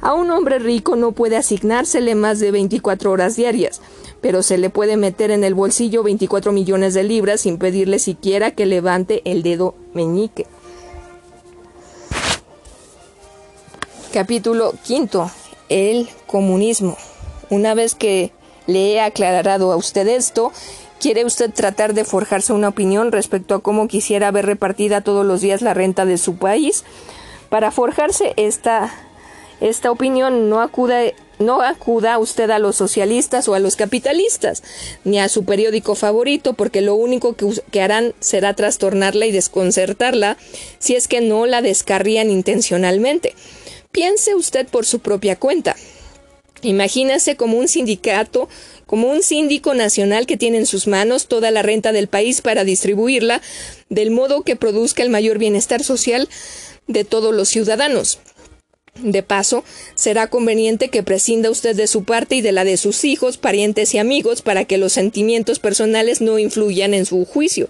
[0.00, 3.80] A un hombre rico no puede asignársele más de 24 horas diarias,
[4.20, 8.52] pero se le puede meter en el bolsillo 24 millones de libras sin pedirle siquiera
[8.52, 10.46] que levante el dedo meñique.
[14.12, 15.28] Capítulo quinto
[15.70, 16.98] el comunismo.
[17.48, 18.32] Una vez que
[18.66, 20.52] le he aclarado a usted esto,
[21.00, 25.40] ¿quiere usted tratar de forjarse una opinión respecto a cómo quisiera ver repartida todos los
[25.40, 26.84] días la renta de su país?
[27.48, 28.92] Para forjarse esta,
[29.60, 31.00] esta opinión no acuda
[31.40, 34.62] no acuda usted a los socialistas o a los capitalistas,
[35.04, 40.36] ni a su periódico favorito, porque lo único que, que, harán será trastornarla y desconcertarla
[40.78, 43.34] si es que no la descarrían intencionalmente.
[43.92, 45.74] Piense usted por su propia cuenta.
[46.62, 48.48] Imagínese como un sindicato,
[48.86, 52.64] como un síndico nacional que tiene en sus manos toda la renta del país para
[52.64, 53.40] distribuirla,
[53.88, 56.28] del modo que produzca el mayor bienestar social
[56.86, 58.20] de todos los ciudadanos.
[58.96, 63.04] De paso, será conveniente que prescinda usted de su parte y de la de sus
[63.04, 67.68] hijos, parientes y amigos para que los sentimientos personales no influyan en su juicio.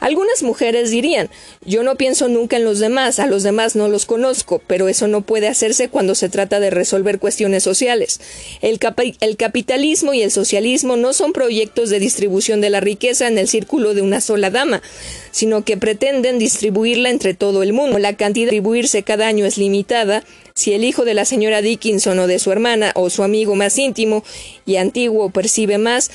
[0.00, 1.30] Algunas mujeres dirían
[1.64, 5.08] yo no pienso nunca en los demás, a los demás no los conozco, pero eso
[5.08, 8.20] no puede hacerse cuando se trata de resolver cuestiones sociales.
[8.62, 8.78] El,
[9.20, 13.48] el capitalismo y el socialismo no son proyectos de distribución de la riqueza en el
[13.48, 14.82] círculo de una sola dama,
[15.30, 17.98] sino que pretenden distribuirla entre todo el mundo.
[17.98, 22.18] La cantidad de distribuirse cada año es limitada, si el hijo de la señora Dickinson
[22.18, 24.24] o de su hermana o su amigo más íntimo
[24.64, 26.10] y antiguo percibe más,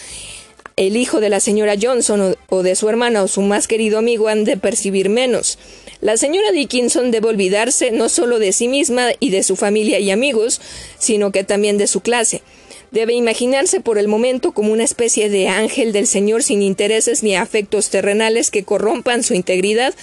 [0.87, 4.29] el hijo de la señora Johnson o, de su hermana o su más querido amigo
[4.29, 5.59] han de percibir menos.
[6.01, 10.09] La señora Dickinson debe olvidarse no solo de sí misma y de su familia y
[10.09, 10.59] amigos,
[10.97, 12.41] sino que también de su clase.
[12.89, 17.35] Debe imaginarse por el momento como una especie de ángel del Señor sin intereses ni
[17.35, 19.93] afectos terrenales que corrompan su integridad,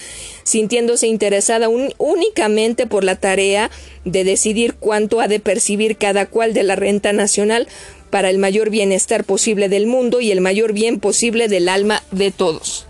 [0.44, 3.70] sintiéndose interesada únicamente por la tarea
[4.06, 7.66] de decidir cuánto ha de percibir cada cual de la renta nacional
[8.10, 12.30] para el mayor bienestar posible del mundo y el mayor bien posible del alma de
[12.30, 12.86] todos.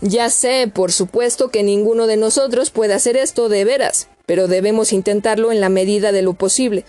[0.00, 4.92] Ya sé, por supuesto, que ninguno de nosotros puede hacer esto de veras, pero debemos
[4.92, 6.84] intentarlo en la medida de lo posible.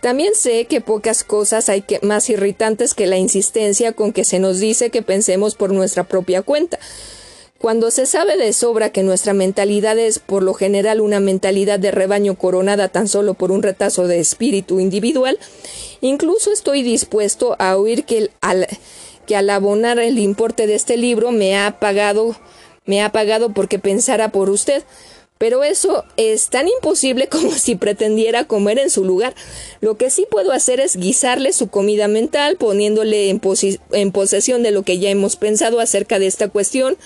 [0.00, 4.38] También sé que pocas cosas hay que más irritantes que la insistencia con que se
[4.38, 6.78] nos dice que pensemos por nuestra propia cuenta.
[7.60, 11.90] Cuando se sabe de sobra que nuestra mentalidad es por lo general una mentalidad de
[11.90, 15.38] rebaño coronada tan solo por un retazo de espíritu individual,
[16.00, 18.68] incluso estoy dispuesto a oír que al,
[19.26, 22.36] que abonar el importe de este libro me ha pagado
[22.88, 24.82] me ha pagado porque pensara por usted.
[25.36, 29.34] Pero eso es tan imposible como si pretendiera comer en su lugar.
[29.80, 33.40] Lo que sí puedo hacer es guisarle su comida mental, poniéndole en,
[33.92, 36.96] en, posesión de lo que ya hemos pensado acerca de esta cuestión,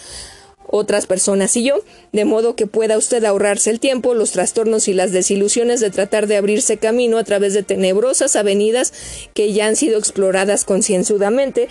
[0.72, 1.76] otras personas y yo,
[2.12, 6.26] de modo que pueda usted ahorrarse el tiempo, los trastornos y las desilusiones de tratar
[6.26, 8.94] de abrirse camino a través de tenebrosas avenidas
[9.34, 11.68] que ya han sido exploradas concienzudamente,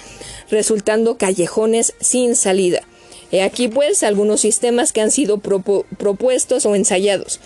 [0.52, 2.84] resultando callejones sin salida.
[3.32, 7.40] He aquí pues algunos sistemas que han sido propuestos o ensayados.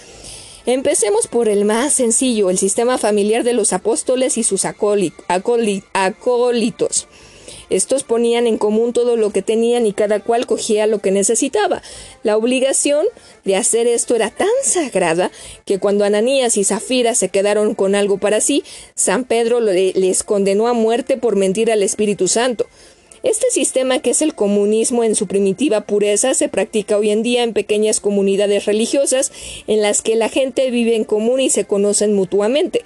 [0.66, 5.16] Empecemos por el más sencillo, el sistema familiar de los apóstoles y sus acólitos.
[7.70, 11.82] Estos ponían en común todo lo que tenían y cada cual cogía lo que necesitaba.
[12.24, 13.06] La obligación
[13.44, 15.32] de hacer esto era tan sagrada
[15.66, 18.64] que cuando Ananías y Zafira se quedaron con algo para sí,
[18.96, 22.66] San Pedro les condenó a muerte por mentir al Espíritu Santo.
[23.26, 27.42] Este sistema, que es el comunismo en su primitiva pureza, se practica hoy en día
[27.42, 29.32] en pequeñas comunidades religiosas
[29.66, 32.84] en las que la gente vive en común y se conocen mutuamente.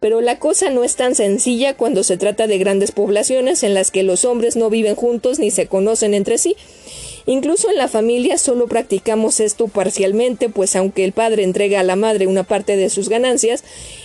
[0.00, 3.90] Pero la cosa no es tan sencilla cuando se trata de grandes poblaciones en las
[3.90, 6.56] que los hombres no viven juntos ni se conocen entre sí.
[7.26, 11.96] Incluso en la familia solo practicamos esto parcialmente, pues aunque el padre entrega a la
[11.96, 13.64] madre una parte de sus ganancias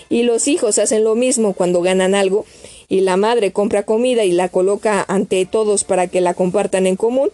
[0.10, 2.46] y los hijos hacen lo mismo cuando ganan algo,
[2.90, 6.98] y la madre compra comida y la coloca ante todos para que la compartan en
[6.98, 7.30] común,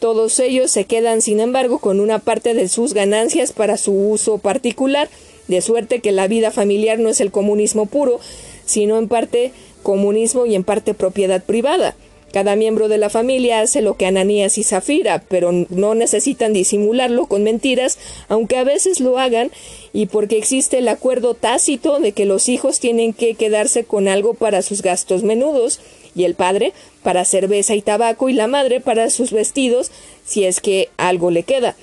[0.00, 4.38] todos ellos se quedan, sin embargo, con una parte de sus ganancias para su uso
[4.38, 5.08] particular,
[5.52, 8.20] de suerte que la vida familiar no es el comunismo puro,
[8.64, 11.94] sino en parte comunismo y en parte propiedad privada.
[12.32, 17.26] Cada miembro de la familia hace lo que Ananías y Zafira, pero no necesitan disimularlo
[17.26, 19.50] con mentiras, aunque a veces lo hagan,
[19.92, 24.32] y porque existe el acuerdo tácito de que los hijos tienen que quedarse con algo
[24.32, 25.80] para sus gastos menudos,
[26.14, 29.90] y el padre para cerveza y tabaco, y la madre para sus vestidos,
[30.24, 31.76] si es que algo le queda.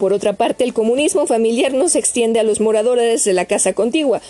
[0.00, 3.74] Por otra parte, el comunismo familiar no se extiende a los moradores de la casa
[3.74, 4.22] contigua.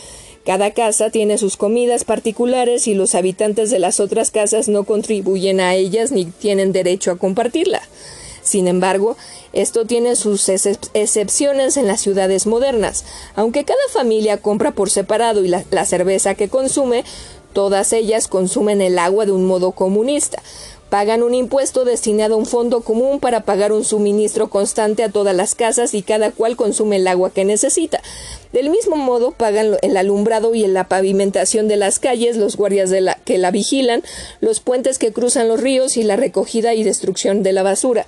[0.45, 5.61] Cada casa tiene sus comidas particulares y los habitantes de las otras casas no contribuyen
[5.61, 7.83] a ellas ni tienen derecho a compartirla.
[8.43, 9.17] Sin embargo,
[9.53, 13.05] esto tiene sus excepciones en las ciudades modernas.
[13.37, 17.05] Aunque cada familia compra por separado y la, la cerveza que consume,
[17.53, 20.43] todas ellas consumen el agua de un modo comunista
[20.91, 25.35] pagan un impuesto destinado a un fondo común para pagar un suministro constante a todas
[25.35, 28.03] las casas y cada cual consume el agua que necesita.
[28.53, 33.01] Del mismo modo pagan el alumbrado y la pavimentación de las calles, los guardias de
[33.01, 34.03] la, que la vigilan,
[34.41, 38.07] los puentes que cruzan los ríos y la recogida y destrucción de la basura.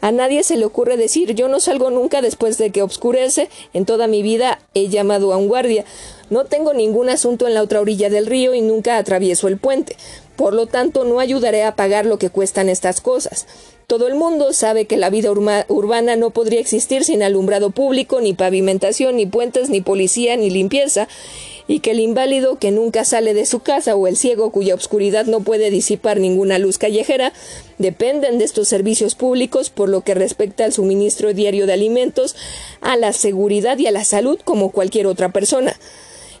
[0.00, 3.48] A nadie se le ocurre decir yo no salgo nunca después de que obscurece.
[3.72, 5.84] En toda mi vida he llamado a un guardia.
[6.28, 9.96] No tengo ningún asunto en la otra orilla del río y nunca atravieso el puente.
[10.36, 13.46] Por lo tanto, no ayudaré a pagar lo que cuestan estas cosas.
[13.86, 18.32] Todo el mundo sabe que la vida urbana no podría existir sin alumbrado público, ni
[18.32, 21.06] pavimentación, ni puentes, ni policía, ni limpieza,
[21.68, 25.26] y que el inválido que nunca sale de su casa o el ciego cuya obscuridad
[25.26, 27.32] no puede disipar ninguna luz callejera
[27.78, 32.36] dependen de estos servicios públicos por lo que respecta al suministro diario de alimentos,
[32.82, 35.74] a la seguridad y a la salud como cualquier otra persona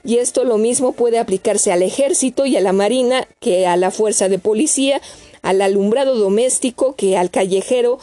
[0.04, 3.90] y esto lo mismo puede aplicarse al ejército y a la marina que a la
[3.90, 5.00] fuerza de policía,
[5.42, 7.98] al alumbrado doméstico que al callejero,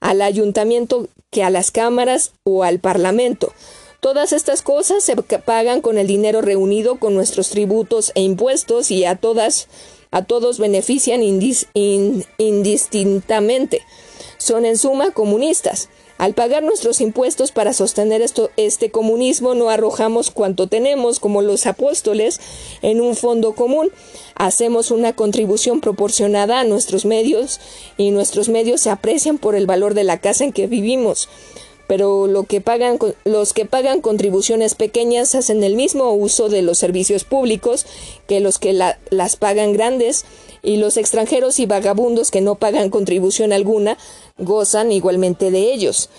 [0.00, 3.52] al ayuntamiento que a las cámaras o al parlamento.
[4.00, 9.04] Todas estas cosas se pagan con el dinero reunido con nuestros tributos e impuestos y
[9.04, 9.68] a todas
[10.12, 13.82] a todos benefician indistintamente.
[14.38, 15.88] Son en suma comunistas.
[16.20, 21.64] Al pagar nuestros impuestos para sostener esto, este comunismo, no arrojamos cuanto tenemos, como los
[21.64, 22.42] apóstoles,
[22.82, 23.90] en un fondo común.
[24.34, 27.58] Hacemos una contribución proporcionada a nuestros medios
[27.96, 31.30] y nuestros medios se aprecian por el valor de la casa en que vivimos.
[31.88, 36.78] pero lo que pagan, los que pagan contribuciones pequeñas hacen el mismo uso de los
[36.78, 37.84] servicios públicos
[38.28, 40.24] que los que las pagan grandes
[40.62, 43.98] y los extranjeros y vagabundos que no pagan contribución alguna
[44.38, 46.10] gozan igualmente de ellos.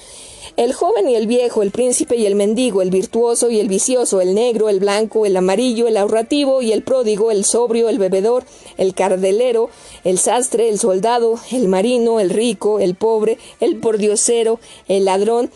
[0.57, 4.19] El joven y el viejo, el príncipe y el mendigo, el virtuoso y el vicioso,
[4.19, 8.43] el negro, el blanco, el amarillo, el ahorrativo y el pródigo, el sobrio, el bebedor,
[8.77, 9.69] el cardelero,
[10.03, 15.51] el sastre, el soldado, el marino, el rico, el pobre, el pordiosero, el ladrón,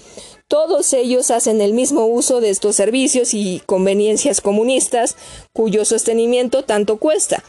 [0.48, 5.18] todos ellos hacen el mismo uso de estos servicios y conveniencias comunistas,
[5.54, 7.44] cuyo sostenimiento tanto cuesta.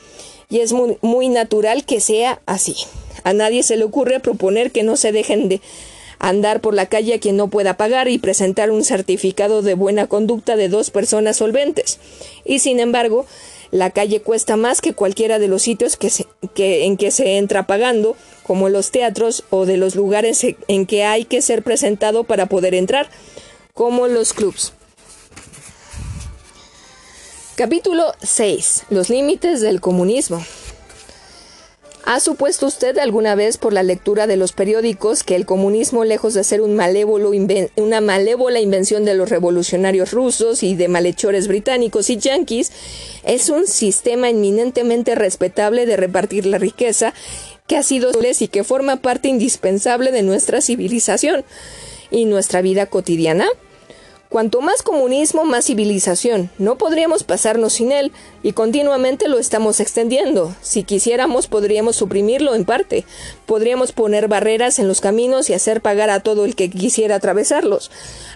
[0.48, 2.76] Y es muy, muy natural que sea así.
[3.24, 5.60] A nadie se le ocurre proponer que no se dejen de
[6.18, 10.06] andar por la calle a quien no pueda pagar y presentar un certificado de buena
[10.06, 11.98] conducta de dos personas solventes.
[12.44, 13.26] Y sin embargo,
[13.70, 16.10] la calle cuesta más que cualquiera de los sitios que,
[16.84, 21.24] en que se entra pagando, como los teatros o de los lugares en que hay
[21.24, 23.10] que ser presentado para poder entrar,
[23.74, 24.72] como los clubs.
[27.56, 28.82] Capítulo 6.
[28.90, 30.44] Los límites del comunismo.
[32.04, 36.34] ¿Ha supuesto usted alguna vez por la lectura de los periódicos que el comunismo, lejos
[36.34, 37.30] de ser un malévolo
[37.76, 42.72] una malévola invención de los revolucionarios rusos y de malhechores británicos y yanquis,
[43.24, 47.14] es un sistema eminentemente respetable de repartir la riqueza
[47.66, 51.42] que ha sido y que forma parte indispensable de nuestra civilización
[52.10, 53.48] y nuestra vida cotidiana?
[54.28, 56.50] Cuanto más comunismo, más civilización.
[56.58, 58.12] No podríamos pasarnos sin él,
[58.42, 60.54] y continuamente lo estamos extendiendo.
[60.62, 63.04] Si quisiéramos, podríamos suprimirlo en parte.
[63.46, 67.90] Podríamos poner barreras en los caminos y hacer pagar a todo el que quisiera atravesarlos.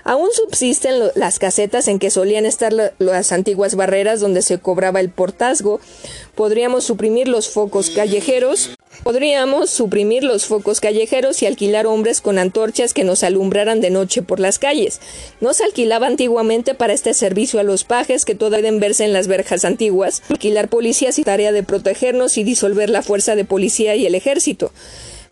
[0.04, 5.10] Aún subsisten las casetas en que solían estar las antiguas barreras donde se cobraba el
[5.10, 5.80] portazgo.
[6.40, 8.70] Podríamos suprimir los focos callejeros
[9.02, 14.22] Podríamos suprimir los focos callejeros y alquilar hombres con antorchas que nos alumbraran de noche
[14.22, 15.00] por las calles.
[15.40, 19.12] No se alquilaba antiguamente para este servicio a los pajes que todavía deben verse en
[19.12, 23.96] las verjas antiguas, alquilar policías y tarea de protegernos y disolver la fuerza de policía
[23.96, 24.72] y el ejército.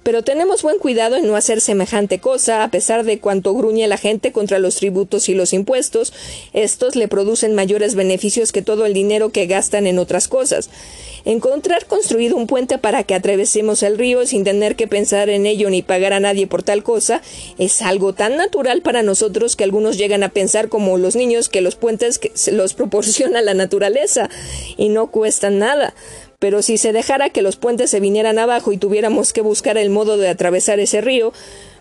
[0.02, 3.98] Pero tenemos buen cuidado en no hacer semejante cosa, a pesar de cuanto gruñe la
[3.98, 6.14] gente contra los tributos y los impuestos,
[6.54, 10.70] estos le producen mayores beneficios que todo el dinero que gastan en otras cosas.
[11.24, 15.68] Encontrar construido un puente para que atravesemos el río sin tener que pensar en ello
[15.68, 17.20] ni pagar a nadie por tal cosa
[17.58, 21.60] es algo tan natural para nosotros que algunos llegan a pensar como los niños que
[21.60, 22.20] los puentes
[22.50, 24.30] los proporciona la naturaleza
[24.76, 25.92] y no cuestan nada.
[26.38, 29.90] Pero si se dejara que los puentes se vinieran abajo y tuviéramos que buscar el
[29.90, 31.32] modo de atravesar ese río,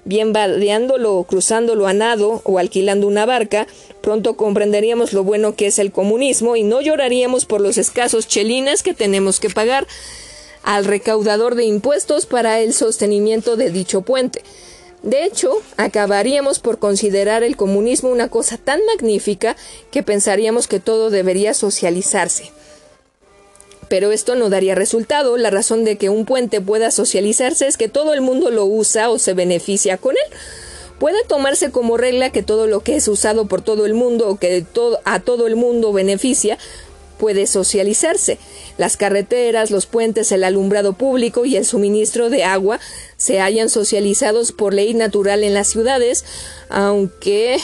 [0.04, 3.68] bien vadeándolo, cruzándolo a nado o alquilando una barca,
[4.02, 8.82] pronto comprenderíamos lo bueno que es el comunismo y no lloraríamos por los escasos chelines
[8.82, 9.86] que tenemos que pagar
[10.64, 14.42] al recaudador de impuestos para el sostenimiento de dicho puente.
[15.04, 19.56] De hecho, acabaríamos por considerar el comunismo una cosa tan magnífica
[19.92, 22.52] que pensaríamos que todo debería socializarse.
[23.90, 25.38] Pero esto no daría resultado.
[25.38, 29.10] La razón de que un puente pueda socializarse es que todo el mundo lo usa
[29.10, 30.38] o se beneficia con él.
[31.00, 34.38] Puede tomarse como regla que todo lo que es usado por todo el mundo o
[34.38, 34.66] que
[35.06, 36.58] a todo el mundo beneficia
[37.18, 38.38] puede socializarse.
[38.78, 42.80] Las carreteras, los puentes, el alumbrado público y el suministro de agua
[43.18, 46.26] se hallan socializados por ley natural en las ciudades,
[46.70, 47.60] aunque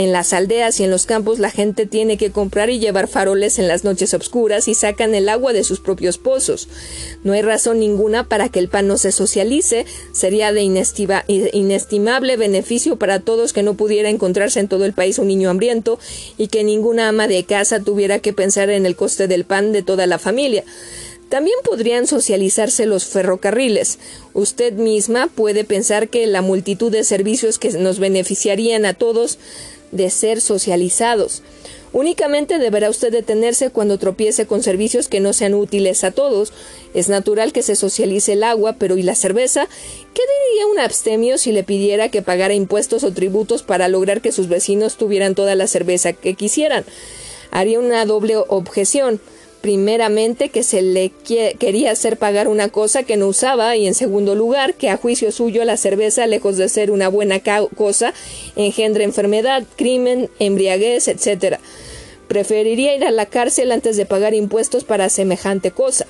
[0.00, 3.58] en las aldeas y en los campos la gente tiene que comprar y llevar faroles
[3.58, 6.68] en las noches oscuras y sacan el agua de sus propios pozos.
[7.22, 12.96] No hay razón ninguna para que el pan no se socialice, sería de inestimable beneficio
[12.96, 15.98] para todos que no pudiera encontrarse en todo el país un niño hambriento
[16.38, 19.82] y que ninguna ama de casa tuviera que pensar en el coste del pan de
[19.82, 20.64] toda la familia.
[21.30, 24.00] También podrían socializarse los ferrocarriles.
[24.34, 29.38] Usted misma puede pensar que la multitud de servicios que nos beneficiarían a todos
[29.92, 31.42] de ser socializados.
[31.92, 36.52] Únicamente deberá usted detenerse cuando tropiece con servicios que no sean útiles a todos.
[36.94, 39.68] Es natural que se socialice el agua, pero ¿y la cerveza?
[40.14, 44.30] ¿Qué diría un abstemio si le pidiera que pagara impuestos o tributos para lograr que
[44.30, 46.84] sus vecinos tuvieran toda la cerveza que quisieran?
[47.50, 49.20] Haría una doble objeción
[49.60, 51.10] primeramente que se le
[51.58, 55.32] quería hacer pagar una cosa que no usaba y en segundo lugar que a juicio
[55.32, 57.40] suyo la cerveza lejos de ser una buena
[57.76, 58.14] cosa
[58.56, 61.58] engendra enfermedad, crimen, embriaguez, etc.
[62.28, 66.06] Preferiría ir a la cárcel antes de pagar impuestos para semejante cosa.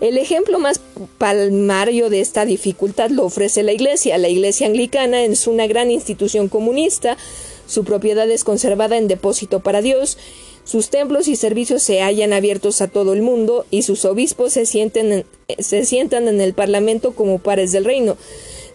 [0.00, 0.80] El ejemplo más
[1.18, 4.16] palmario de esta dificultad lo ofrece la Iglesia.
[4.16, 7.18] La Iglesia anglicana es una gran institución comunista,
[7.66, 10.16] su propiedad es conservada en depósito para Dios,
[10.64, 14.66] sus templos y servicios se hallan abiertos a todo el mundo y sus obispos se,
[14.66, 15.24] sienten
[15.58, 18.16] se sientan en el Parlamento como pares del reino.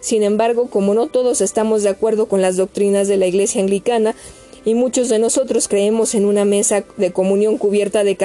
[0.00, 4.14] Sin embargo, como no todos estamos de acuerdo con las doctrinas de la Iglesia anglicana,
[4.64, 8.16] y muchos de nosotros creemos en una mesa de comunión cubierta de,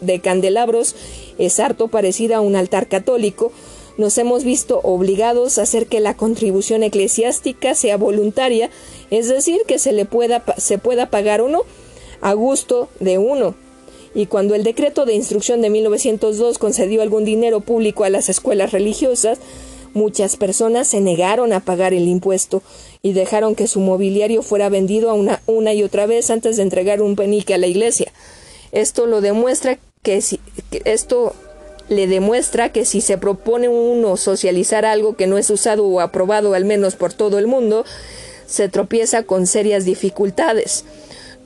[0.00, 0.96] de candelabros,
[1.38, 3.52] es harto parecida a un altar católico,
[3.98, 8.70] nos hemos visto obligados a hacer que la contribución eclesiástica sea voluntaria,
[9.10, 11.64] es decir, que se le pueda, se pueda pagar o no,
[12.20, 13.54] a gusto de uno.
[14.14, 18.72] Y cuando el decreto de instrucción de 1902 concedió algún dinero público a las escuelas
[18.72, 19.38] religiosas,
[19.94, 22.62] muchas personas se negaron a pagar el impuesto
[23.02, 26.62] y dejaron que su mobiliario fuera vendido a una, una y otra vez antes de
[26.62, 28.12] entregar un penique a la iglesia.
[28.72, 30.40] Esto lo demuestra que, si,
[30.70, 31.34] que esto
[31.88, 36.54] le demuestra que si se propone uno socializar algo que no es usado o aprobado
[36.54, 37.84] al menos por todo el mundo,
[38.46, 40.84] se tropieza con serias dificultades.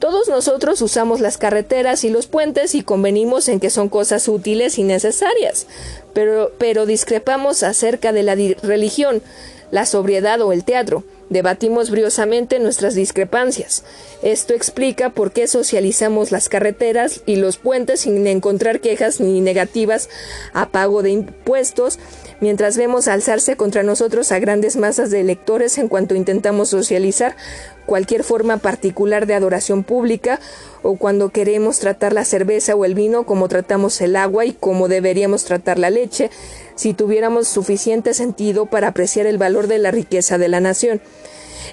[0.03, 4.77] Todos nosotros usamos las carreteras y los puentes y convenimos en que son cosas útiles
[4.79, 5.69] y necesarias,
[6.13, 9.23] pero, pero discrepamos acerca de la religión,
[9.71, 11.05] la sobriedad o el teatro.
[11.31, 13.85] Debatimos briosamente nuestras discrepancias.
[14.23, 20.11] Esto explica por qué socializamos las carreteras y los puentes sin encontrar quejas ni negativas
[20.53, 22.01] a pago de impuestos,
[22.41, 27.37] mientras vemos alzarse contra nosotros a grandes masas de electores en cuanto intentamos socializar
[27.87, 30.41] cualquier forma particular de adoración pública
[30.83, 34.89] o cuando queremos tratar la cerveza o el vino como tratamos el agua y como
[34.89, 36.31] deberíamos tratar la leche,
[36.75, 41.01] si tuviéramos suficiente sentido para apreciar el valor de la riqueza de la nación.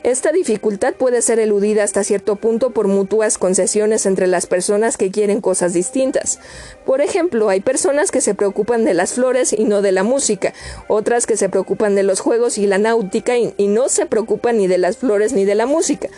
[0.04, 5.12] Esta dificultad puede ser eludida hasta cierto punto por mutuas concesiones entre las personas que
[5.12, 6.40] quieren cosas distintas.
[6.86, 10.54] Por ejemplo, hay personas que se preocupan de las flores y no de la música,
[10.88, 14.68] otras que se preocupan de los juegos y la náutica y, no se preocupan ni
[14.68, 16.10] de las flores ni de la música.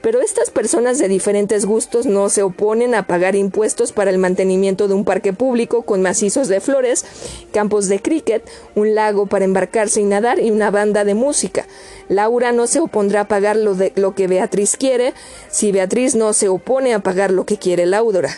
[0.00, 4.88] Pero estas personas de diferentes gustos no se oponen a pagar impuestos para el mantenimiento
[4.88, 7.04] de un parque público con macizos de flores,
[7.52, 8.42] campos de cricket,
[8.74, 11.66] un lago para embarcarse y nadar y una banda de música.
[12.08, 15.12] Laura no se opondrá a pagar lo, de, lo que Beatriz quiere
[15.50, 18.30] si Beatriz no se opone a pagar lo que quiere Laura.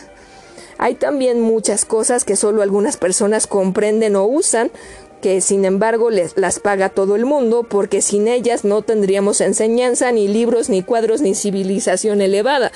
[0.77, 4.69] Hay también muchas cosas que solo algunas personas comprenden o usan,
[5.23, 10.11] que sin embargo les, las paga todo el mundo, porque sin ellas no tendríamos enseñanza,
[10.11, 12.73] ni libros, ni cuadros, ni civilización elevada.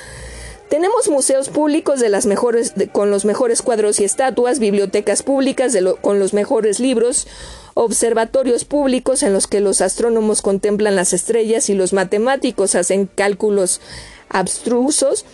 [0.70, 6.20] Tenemos museos públicos de las mejores, con los mejores cuadros y estatuas, bibliotecas públicas con
[6.20, 7.28] los mejores libros,
[7.74, 13.82] observatorios públicos en los que los astrónomos contemplan las estrellas y los matemáticos hacen cálculos
[14.30, 15.26] abstrusos,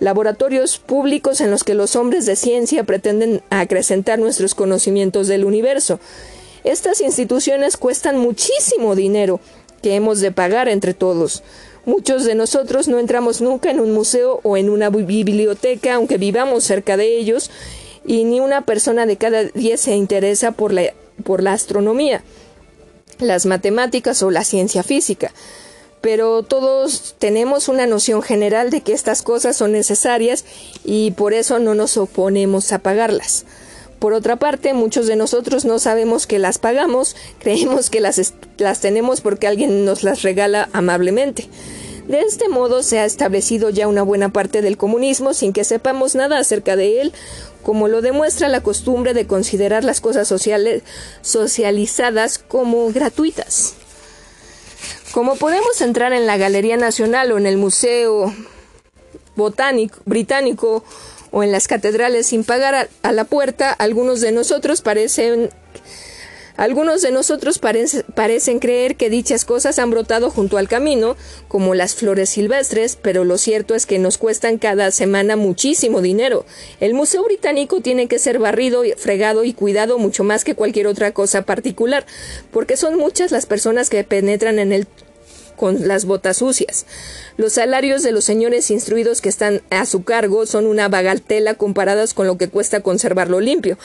[0.00, 5.98] laboratorios públicos en los que los hombres de ciencia pretenden acrecentar nuestros conocimientos del universo.
[6.64, 9.40] Estas instituciones cuestan muchísimo dinero
[9.82, 11.42] que hemos de pagar entre todos.
[11.84, 16.64] Muchos de nosotros no entramos nunca en un museo o en una biblioteca, aunque vivamos
[16.64, 17.50] cerca de ellos,
[18.04, 20.92] y ni una persona de cada diez se interesa por la,
[21.24, 22.22] por la astronomía,
[23.18, 25.32] las matemáticas o la ciencia física.
[26.00, 30.44] Pero todos tenemos una noción general de que estas cosas son necesarias
[30.84, 33.44] y por eso no nos oponemos a pagarlas.
[33.98, 38.80] Por otra parte, muchos de nosotros no sabemos que las pagamos, creemos que las, las
[38.80, 41.48] tenemos porque alguien nos las regala amablemente.
[42.06, 46.14] De este modo se ha establecido ya una buena parte del comunismo sin que sepamos
[46.14, 47.12] nada acerca de él,
[47.62, 50.82] como lo demuestra la costumbre de considerar las cosas sociales,
[51.20, 53.74] socializadas como gratuitas.
[55.12, 58.32] Como podemos entrar en la Galería Nacional o en el Museo
[59.36, 60.84] Botánico Británico
[61.30, 65.50] o en las catedrales sin pagar a, la puerta, algunos de nosotros parecen
[66.56, 71.16] algunos de nosotros parece, parecen creer que dichas cosas han brotado junto al camino,
[71.46, 76.44] como las flores silvestres, pero lo cierto es que nos cuestan cada semana muchísimo dinero.
[76.80, 81.12] El Museo Británico tiene que ser barrido, fregado y cuidado mucho más que cualquier otra
[81.12, 82.04] cosa particular,
[82.50, 84.88] porque son muchas las personas que penetran en él
[85.58, 86.86] con las botas sucias.
[87.36, 92.14] Los salarios de los señores instruidos que están a su cargo son una bagatela comparadas
[92.14, 93.76] con lo que cuesta conservarlo limpio.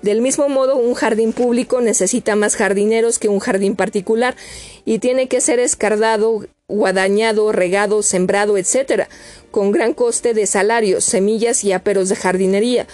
[0.00, 4.36] Del mismo modo, un jardín público necesita más jardineros que un jardín particular
[4.84, 9.08] y tiene que ser escardado, guadañado, regado, sembrado, etc.,
[9.50, 12.86] con gran coste de salarios, semillas y aperos de jardinería.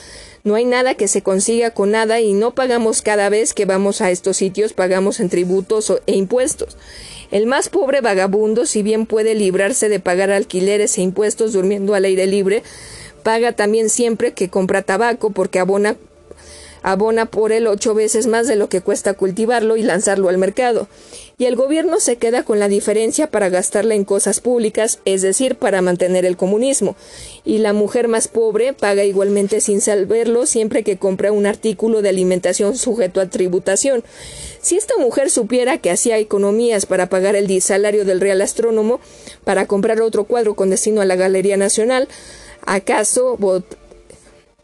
[0.44, 4.02] No hay nada que se consiga con nada y no pagamos cada vez que vamos
[4.02, 6.76] a estos sitios, pagamos en tributos e impuestos.
[7.30, 12.04] El más pobre vagabundo, si bien puede librarse de pagar alquileres e impuestos durmiendo al
[12.04, 12.62] aire libre,
[13.22, 15.96] paga también siempre que compra tabaco porque abona
[16.84, 20.86] abona por él ocho veces más de lo que cuesta cultivarlo y lanzarlo al mercado.
[21.38, 25.56] Y el gobierno se queda con la diferencia para gastarla en cosas públicas, es decir,
[25.56, 26.94] para mantener el comunismo.
[27.42, 32.10] Y la mujer más pobre paga igualmente sin saberlo siempre que compra un artículo de
[32.10, 34.04] alimentación sujeto a tributación.
[34.60, 39.00] Si esta mujer supiera que hacía economías para pagar el salario del Real Astrónomo,
[39.44, 42.08] para comprar otro cuadro con destino a la Galería Nacional,
[42.66, 43.38] ¿acaso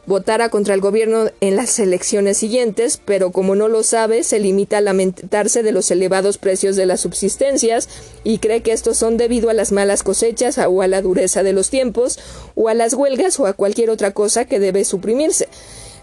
[0.06, 4.78] votara contra el gobierno en las elecciones siguientes, pero como no lo sabe, se limita
[4.78, 7.88] a lamentarse de los elevados precios de las subsistencias
[8.24, 11.52] y cree que estos son debido a las malas cosechas o a la dureza de
[11.52, 12.18] los tiempos
[12.54, 15.48] o a las huelgas o a cualquier otra cosa que debe suprimirse.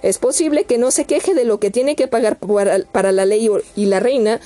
[0.04, 3.50] Es posible que no se queje de lo que tiene que pagar para la ley
[3.76, 4.40] y la reina,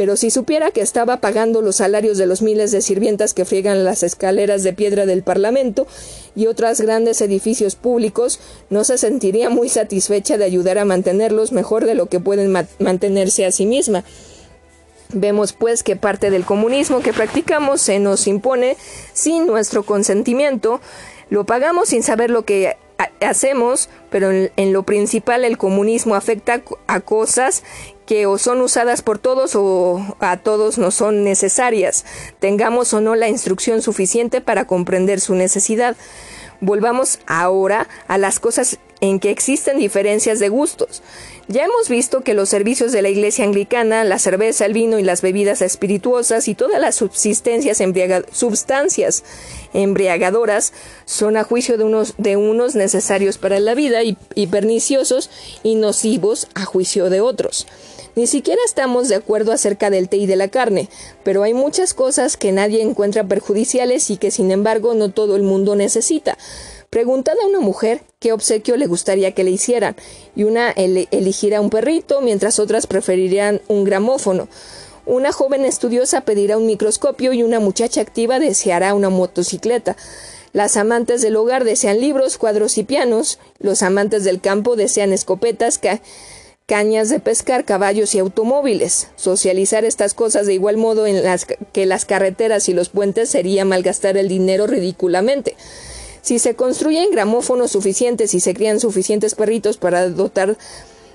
[0.00, 3.84] pero si supiera que estaba pagando los salarios de los miles de sirvientas que friegan
[3.84, 5.86] las escaleras de piedra del Parlamento
[6.34, 8.40] y otros grandes edificios públicos,
[8.70, 13.44] no se sentiría muy satisfecha de ayudar a mantenerlos mejor de lo que pueden mantenerse
[13.44, 14.02] a sí misma.
[15.12, 18.78] Vemos pues que parte del comunismo que practicamos se nos impone
[19.12, 20.80] sin nuestro consentimiento,
[21.28, 22.78] lo pagamos sin saber lo que
[23.20, 27.62] hacemos, pero en, lo principal el comunismo afecta a cosas
[28.10, 32.04] que o son usadas por todos o a todos no son necesarias,
[32.40, 35.94] tengamos o no la instrucción suficiente para comprender su necesidad.
[36.60, 41.04] Volvamos ahora a las cosas en que existen diferencias de gustos.
[41.46, 45.04] Ya hemos visto que los servicios de la Iglesia anglicana, la cerveza, el vino y
[45.04, 47.80] las bebidas espirituosas y todas las subsistencias
[48.32, 49.22] sustancias
[49.72, 50.72] embriagadoras
[51.04, 55.30] son a juicio de unos, de unos necesarios para la vida y perniciosos
[55.62, 57.68] y nocivos a juicio de otros.
[58.16, 60.88] Ni siquiera estamos de acuerdo acerca del té y de la carne,
[61.22, 65.42] pero hay muchas cosas que nadie encuentra perjudiciales y que sin embargo no todo el
[65.42, 66.36] mundo necesita.
[66.90, 69.94] Preguntad a una mujer qué obsequio le gustaría que le hicieran,
[70.34, 74.48] y una elegirá un perrito, mientras otras preferirían un gramófono.
[75.06, 79.96] Una joven estudiosa pedirá un microscopio y una muchacha activa deseará una motocicleta.
[80.52, 83.38] Las amantes del hogar desean libros, cuadros y pianos.
[83.60, 85.78] Los amantes del campo desean escopetas,
[86.70, 89.08] cañas de pescar, caballos y automóviles.
[89.16, 93.64] Socializar estas cosas de igual modo en las que las carreteras y los puentes sería
[93.64, 95.56] malgastar el dinero ridículamente.
[96.22, 100.56] Si se construyen gramófonos suficientes y se crían suficientes perritos para dotar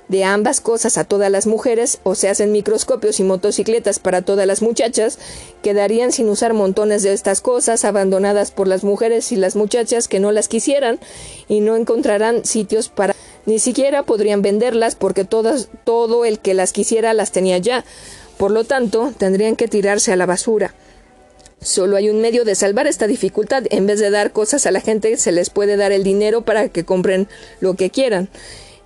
[0.09, 4.45] de ambas cosas a todas las mujeres, o se hacen microscopios y motocicletas para todas
[4.45, 5.19] las muchachas,
[5.63, 10.19] quedarían sin usar montones de estas cosas, abandonadas por las mujeres y las muchachas que
[10.19, 10.99] no las quisieran,
[11.47, 13.15] y no encontrarán sitios para
[13.45, 17.85] ni siquiera podrían venderlas porque todas, todo el que las quisiera las tenía ya.
[18.37, 20.73] Por lo tanto, tendrían que tirarse a la basura.
[21.61, 23.63] Solo hay un medio de salvar esta dificultad.
[23.69, 26.69] En vez de dar cosas a la gente, se les puede dar el dinero para
[26.69, 27.27] que compren
[27.59, 28.29] lo que quieran.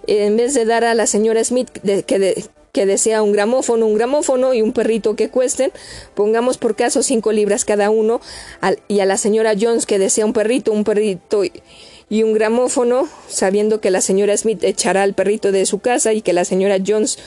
[0.08, 4.54] En vez de dar a la señora Smith que, que desea un gramófono, un gramófono
[4.54, 5.72] y un perrito que cuesten,
[6.14, 8.22] pongamos por caso cinco libras cada uno,
[8.88, 11.52] y a la señora Jones que desea un perrito, un perrito y
[12.10, 16.34] un gramófono, sabiendo que la señora Smith echará al perrito de su casa y que
[16.34, 17.20] la señora Jones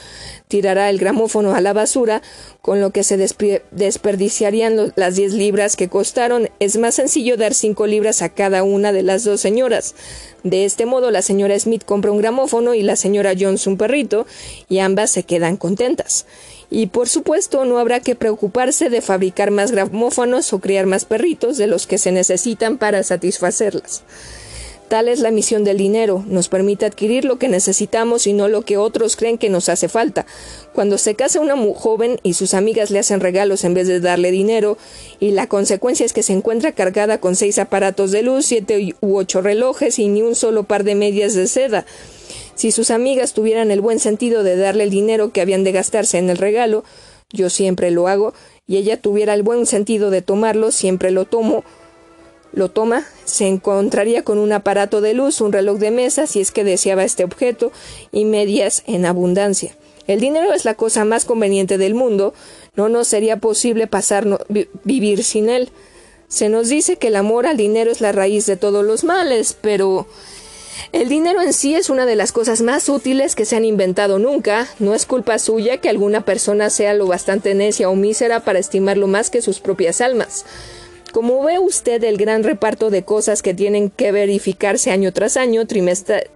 [0.48, 2.20] tirará el gramófono a la basura,
[2.60, 7.86] con lo que se desperdiciarían las diez libras que costaron, es más sencillo dar cinco
[7.86, 9.94] libras a cada una de las dos señoras.
[10.42, 14.26] De este modo, la señora Smith compra un gramófono y la señora Jones un perrito,
[14.68, 16.26] y ambas se quedan contentas.
[16.70, 21.56] Y por supuesto, no habrá que preocuparse de fabricar más gramófonos o criar más perritos
[21.56, 24.02] de los que se necesitan para satisfacerlas.
[24.92, 28.60] Tal es la misión del dinero, nos permite adquirir lo que necesitamos y no lo
[28.60, 30.26] que otros creen que nos hace falta.
[30.74, 34.30] Cuando se casa una joven y sus amigas le hacen regalos en vez de darle
[34.30, 34.76] dinero,
[35.18, 39.16] y la consecuencia es que se encuentra cargada con seis aparatos de luz, siete u
[39.16, 41.86] ocho relojes y ni un solo par de medias de seda.
[42.54, 46.18] Si sus amigas tuvieran el buen sentido de darle el dinero que habían de gastarse
[46.18, 46.84] en el regalo,
[47.30, 48.34] yo siempre lo hago,
[48.66, 51.64] y ella tuviera el buen sentido de tomarlo, siempre lo tomo,
[52.52, 56.50] lo toma, se encontraría con un aparato de luz, un reloj de mesa, si es
[56.50, 57.72] que deseaba este objeto,
[58.12, 59.76] y medias en abundancia.
[60.06, 62.34] El dinero es la cosa más conveniente del mundo,
[62.74, 63.88] no nos sería posible
[64.84, 65.70] vivir sin él.
[66.28, 69.56] Se nos dice que el amor al dinero es la raíz de todos los males,
[69.60, 70.06] pero
[70.92, 74.18] el dinero en sí es una de las cosas más útiles que se han inventado
[74.18, 74.68] nunca.
[74.78, 79.06] No es culpa suya que alguna persona sea lo bastante necia o mísera para estimarlo
[79.06, 80.44] más que sus propias almas.
[81.12, 85.66] Como ve usted el gran reparto de cosas que tienen que verificarse año tras año,
[85.66, 86.30] trimestre,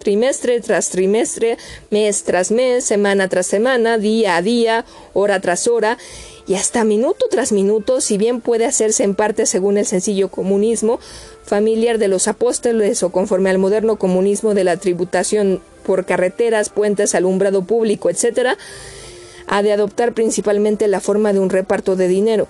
[0.61, 1.57] tras trimestre,
[1.91, 5.97] mes tras mes, semana tras semana, día a día, hora tras hora,
[6.47, 11.01] y hasta minuto tras minuto, si bien puede hacerse en parte según el sencillo comunismo,
[11.43, 17.15] familiar de los apóstoles o conforme al moderno comunismo de la tributación por carreteras, puentes,
[17.15, 18.59] alumbrado público, etc.,
[19.47, 22.47] ha de adoptar principalmente la forma de un reparto de dinero.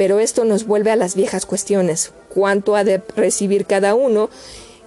[0.00, 2.12] Pero esto nos vuelve a las viejas cuestiones.
[2.30, 4.30] ¿Cuánto ha de recibir cada uno?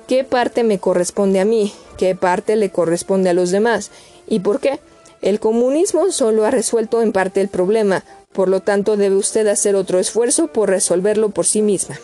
[0.07, 1.71] ¿Qué parte me corresponde a mí?
[1.99, 3.91] ¿Qué parte le corresponde a los demás?
[4.27, 4.79] ¿Y por qué?
[5.21, 9.75] El comunismo solo ha resuelto en parte el problema, por lo tanto debe usted hacer
[9.75, 11.99] otro esfuerzo por resolverlo por sí misma.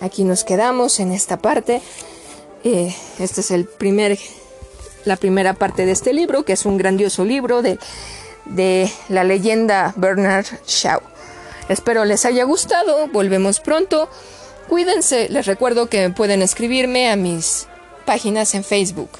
[0.00, 1.80] Aquí nos quedamos en esta parte.
[2.64, 4.18] Eh, este es el primer,
[5.06, 7.78] la primera parte de este libro, que es un grandioso libro de,
[8.44, 11.00] de la leyenda Bernard Shaw.
[11.68, 13.08] Espero les haya gustado.
[13.08, 14.08] Volvemos pronto.
[14.68, 15.28] Cuídense.
[15.28, 17.66] Les recuerdo que pueden escribirme a mis
[18.06, 19.10] páginas en Facebook.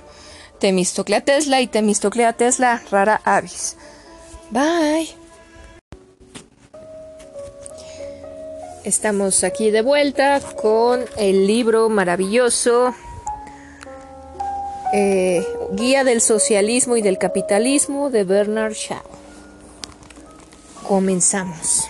[0.58, 3.76] Temistoclea Tesla y Temistoclea Tesla Rara Avis.
[4.50, 5.08] Bye.
[8.84, 12.94] Estamos aquí de vuelta con el libro maravilloso
[14.92, 19.02] eh, Guía del Socialismo y del Capitalismo de Bernard Shaw.
[20.86, 21.88] Comenzamos.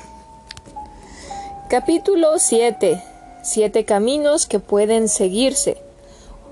[1.69, 3.03] Capítulo 7.
[3.43, 5.79] Siete caminos que pueden seguirse.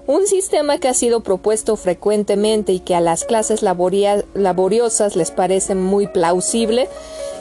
[0.07, 5.75] Un sistema que ha sido propuesto frecuentemente y que a las clases laboriosas les parece
[5.75, 6.89] muy plausible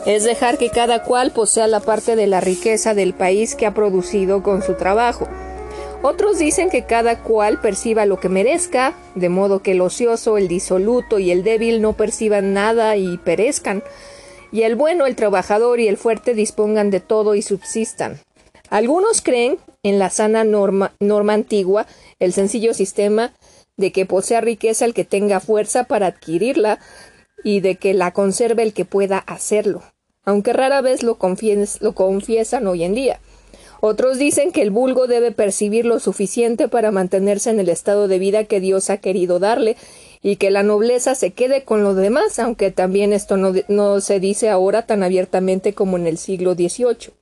[0.06, 3.74] es dejar que cada cual posea la parte de la riqueza del país que ha
[3.74, 5.30] producido con su trabajo.
[6.10, 10.48] Otros dicen que cada cual perciba lo que merezca, de modo que el ocioso, el
[10.48, 13.84] disoluto y el débil no perciban nada y perezcan,
[14.54, 18.22] y el bueno, el trabajador y el fuerte dispongan de todo y subsistan.
[18.70, 20.94] Algunos creen en la sana norma,
[21.30, 21.86] antigua,
[22.20, 23.34] el sencillo sistema
[23.76, 26.80] de que posea riqueza el que tenga fuerza para adquirirla
[27.44, 29.84] y de que la conserve el que pueda hacerlo,
[30.24, 33.20] aunque rara vez lo confiesan hoy en día.
[33.80, 38.20] Otros dicen que el vulgo debe percibir lo suficiente para mantenerse en el estado de
[38.20, 39.76] vida que Dios ha querido darle
[40.24, 44.50] y que la nobleza se quede con lo demás, aunque también esto no, se dice
[44.50, 47.14] ahora tan abiertamente como en el siglo XVIII.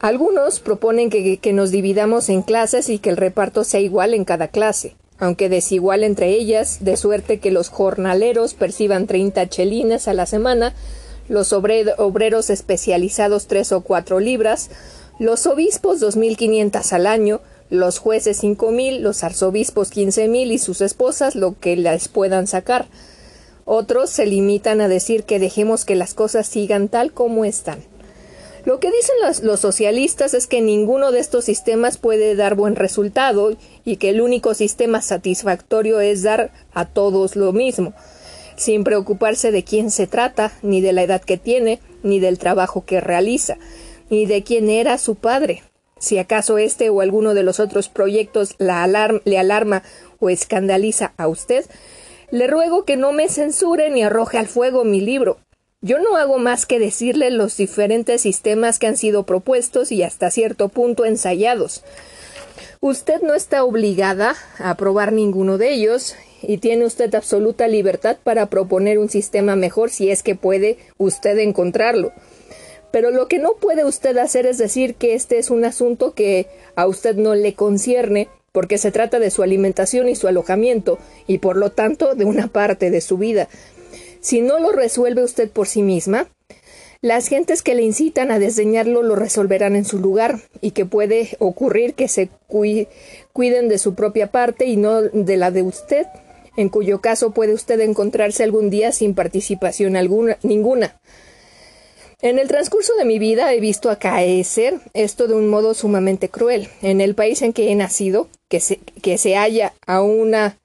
[0.00, 4.48] Algunos proponen que, nos dividamos en clases y que el reparto sea igual en cada
[4.48, 10.24] clase, aunque desigual entre ellas, de suerte que los jornaleros perciban 30 chelines a la
[10.24, 10.74] semana,
[11.28, 14.70] los obreros especializados tres o cuatro libras,
[15.18, 20.52] los obispos dos mil quinientas al año, los jueces cinco mil, los arzobispos quince mil
[20.52, 22.86] y sus esposas lo que les puedan sacar.
[23.64, 27.80] Otros se limitan a decir que dejemos que las cosas sigan tal como están.
[28.64, 33.56] Lo que dicen los, socialistas es que ninguno de estos sistemas puede dar buen resultado
[33.84, 37.94] y que el único sistema satisfactorio es dar a todos lo mismo,
[38.58, 42.84] sin preocuparse de quién se trata, ni de la edad que tiene, ni del trabajo
[42.84, 43.56] que realiza,
[44.10, 45.62] ni de quién era su padre.
[45.98, 49.82] Si acaso este o alguno de los otros proyectos le alarma
[50.20, 51.64] o escandaliza a usted,
[52.30, 55.38] le ruego que no me censure ni arroje al fuego mi libro,
[55.80, 60.28] yo no hago más que decirle los diferentes sistemas que han sido propuestos y hasta
[60.32, 61.84] cierto punto ensayados.
[62.80, 68.46] Usted no está obligada a aprobar ninguno de ellos y tiene usted absoluta libertad para
[68.46, 72.12] proponer un sistema mejor si es que puede usted encontrarlo.
[72.92, 76.46] Pero lo que no puede usted hacer es decir que este es un asunto que
[76.76, 81.38] a usted no le concierne, porque se trata de su alimentación y su alojamiento, y
[81.38, 83.48] por lo tanto de una parte de su vida.
[84.20, 86.28] Si no lo resuelve usted por sí misma,
[87.00, 91.36] las gentes que le incitan a desdeñarlo lo resolverán en su lugar y que puede
[91.38, 96.06] ocurrir que se cuiden de su propia parte y no de la de usted,
[96.56, 101.00] en cuyo caso puede usted encontrarse algún día sin participación alguna, ninguna.
[102.20, 106.68] En el transcurso de mi vida he visto acaecer esto de un modo sumamente cruel.
[106.82, 110.58] En el país en que he nacido, que se, que se halla a una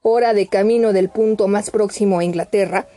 [0.00, 2.88] hora de camino del punto más próximo a Inglaterra,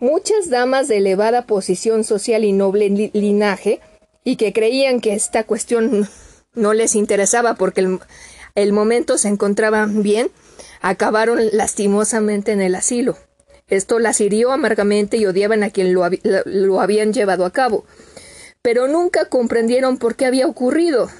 [0.00, 3.80] muchas damas de elevada posición social y noble linaje,
[4.24, 6.08] y que creían que esta cuestión
[6.54, 7.86] no les interesaba porque
[8.54, 10.30] el, momento se encontraba bien,
[10.80, 13.16] acabaron lastimosamente en el asilo.
[13.68, 16.08] Esto las hirió amargamente y odiaban a quien lo,
[16.44, 17.84] lo habían llevado a cabo.
[18.62, 21.10] Pero nunca comprendieron por qué había ocurrido.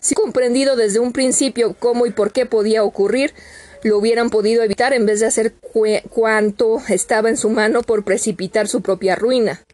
[0.00, 3.32] Si comprendido desde un principio cómo y por qué podía ocurrir,
[3.84, 5.54] lo hubieran podido evitar en vez de hacer
[6.10, 9.64] cuanto estaba en su mano por precipitar su propia ruina.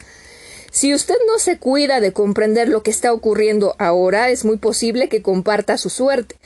[0.73, 5.09] Si usted no se cuida de comprender lo que está ocurriendo ahora, es muy posible
[5.09, 6.37] que comparta su suerte.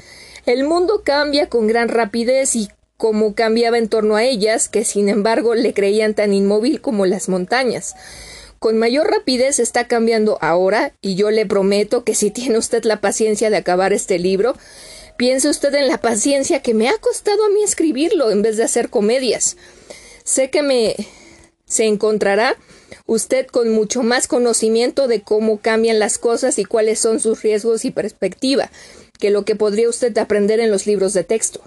[0.46, 5.08] El mundo cambia con gran rapidez y como cambiaba en torno a ellas, que sin
[5.08, 7.94] embargo le creían tan inmóvil como las montañas.
[8.58, 13.00] Con mayor rapidez está cambiando ahora, y yo le prometo que si tiene usted la
[13.00, 14.54] paciencia de acabar este libro,
[15.16, 18.64] Piense usted en la paciencia que me ha costado a mí escribirlo en vez de
[18.64, 19.56] hacer comedias.
[20.24, 20.96] Sé que me
[21.66, 22.56] se encontrará
[23.06, 27.84] usted con mucho más conocimiento de cómo cambian las cosas y cuáles son sus riesgos
[27.84, 28.70] y perspectiva
[29.18, 31.60] que lo que podría usted aprender en los libros de texto.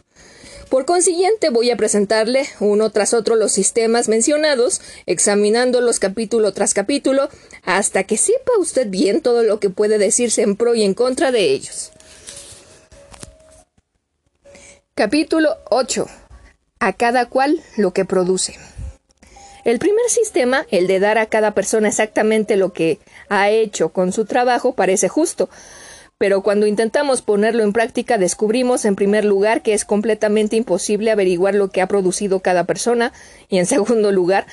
[0.69, 7.29] Por consiguiente, voy a presentarle uno tras otro los sistemas mencionados, examinándolos capítulo tras capítulo,
[7.63, 11.31] hasta que sepa usted bien todo lo que puede decirse en pro y en contra
[11.31, 11.91] de ellos.
[14.97, 16.07] Capítulo 8.
[16.79, 18.55] A cada cual lo que produce.
[19.63, 22.97] El primer sistema, el de dar a cada persona exactamente lo que
[23.29, 25.51] ha hecho con su trabajo, parece justo,
[26.17, 31.53] pero cuando intentamos ponerlo en práctica descubrimos en primer lugar que es completamente imposible averiguar
[31.53, 33.13] lo que ha producido cada persona
[33.49, 34.47] y en segundo lugar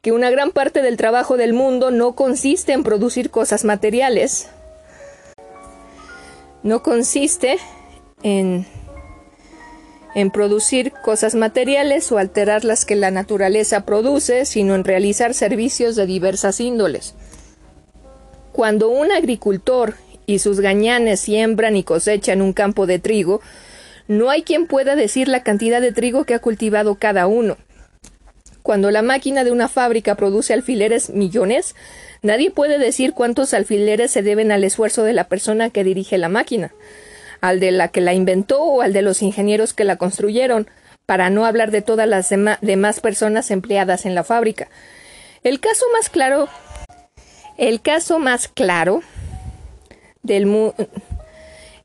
[0.00, 4.48] que una gran parte del trabajo del mundo no consiste en producir cosas materiales,
[6.62, 7.58] no consiste
[8.22, 8.64] en
[10.14, 15.96] en producir cosas materiales o alterar las que la naturaleza produce, sino en realizar servicios
[15.96, 17.14] de diversas índoles.
[18.52, 19.94] Cuando un agricultor
[20.26, 23.40] y sus gañanes siembran y cosechan un campo de trigo,
[24.08, 27.56] no hay quien pueda decir la cantidad de trigo que ha cultivado cada uno.
[28.62, 31.74] Cuando la máquina de una fábrica produce alfileres millones,
[32.22, 36.28] nadie puede decir cuántos alfileres se deben al esfuerzo de la persona que dirige la
[36.28, 36.72] máquina
[37.40, 40.68] al de la que la inventó o al de los ingenieros que la construyeron,
[41.08, 44.68] para no hablar de todas las demás personas empleadas en la fábrica.
[45.42, 46.48] El caso más claro,
[47.56, 49.00] el caso más claro
[50.22, 50.74] del,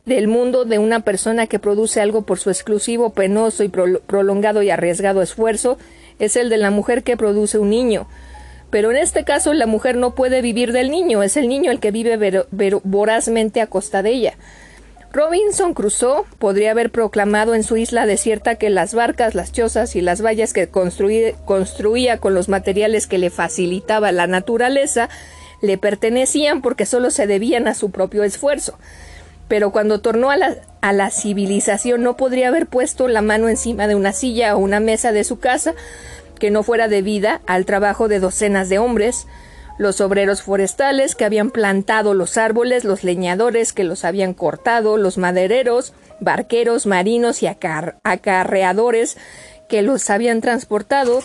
[0.05, 4.69] del mundo de una persona que produce algo por su exclusivo, penoso y prolongado y
[4.69, 5.77] arriesgado esfuerzo
[6.19, 8.07] es el de la mujer que produce un niño.
[8.69, 11.79] Pero en este caso la mujer no puede vivir del niño, es el niño el
[11.79, 12.43] que vive
[12.83, 14.33] vorazmente a costa de ella.
[15.13, 20.01] Robinson Crusoe podría haber proclamado en su isla desierta que las barcas, las chozas y
[20.01, 25.09] las vallas que construía con los materiales que le facilitaba la naturaleza
[25.61, 28.79] le pertenecían porque solo se debían a su propio esfuerzo.
[29.47, 33.85] Pero cuando tornó a la, a la civilización no podría haber puesto la mano encima
[33.85, 35.75] de una silla o una mesa de su casa
[36.39, 39.27] que no fuera debida al trabajo de docenas de hombres,
[39.77, 45.17] los obreros forestales que habían plantado los árboles, los leñadores que los habían cortado, los
[45.17, 49.17] madereros, barqueros, marinos y acarreadores
[49.67, 51.21] que los habían transportado,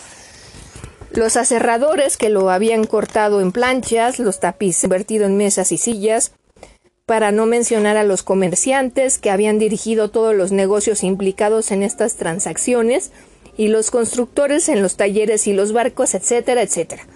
[1.12, 6.32] los aserradores que lo habían cortado en planchas, los tapices vertido en mesas y sillas,
[7.06, 12.16] para no mencionar a los comerciantes que habían dirigido todos los negocios implicados en estas
[12.16, 13.10] transacciones,
[13.56, 17.06] y los constructores en los talleres y los barcos, etcétera, etcétera.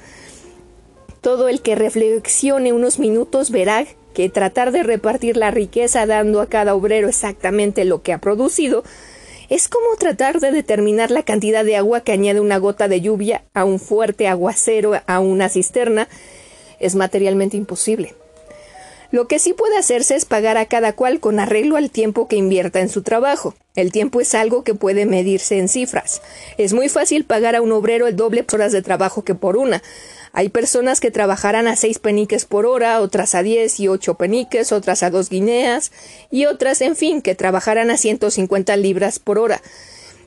[1.23, 6.49] Todo el que reflexione unos minutos verá que tratar de repartir la riqueza dando a
[6.49, 8.83] cada obrero exactamente lo que ha producido
[9.49, 13.45] es como tratar de determinar la cantidad de agua que añade una gota de lluvia
[13.55, 16.09] a un fuerte aguacero a una cisterna.
[16.81, 18.17] Es materialmente imposible.
[19.13, 22.37] Lo que sí puede hacerse es pagar a cada cual con arreglo al tiempo que
[22.37, 23.55] invierta en su trabajo.
[23.77, 26.23] El tiempo es algo que puede medirse en cifras.
[26.57, 29.59] Es muy fácil pagar a un obrero el doble por horas de trabajo que por
[29.59, 29.83] una.
[30.35, 34.73] Hay personas que trabajarán a seis peniques por hora, otras a diez y ocho peniques,
[34.73, 35.93] otras a dos guineas
[36.31, 39.61] y otras, en fin, que trabajarán a ciento cincuenta libras por hora.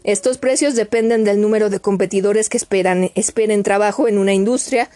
[0.04, 4.92] Estos precios dependen del número de competidores que esperan, esperen trabajo en una industria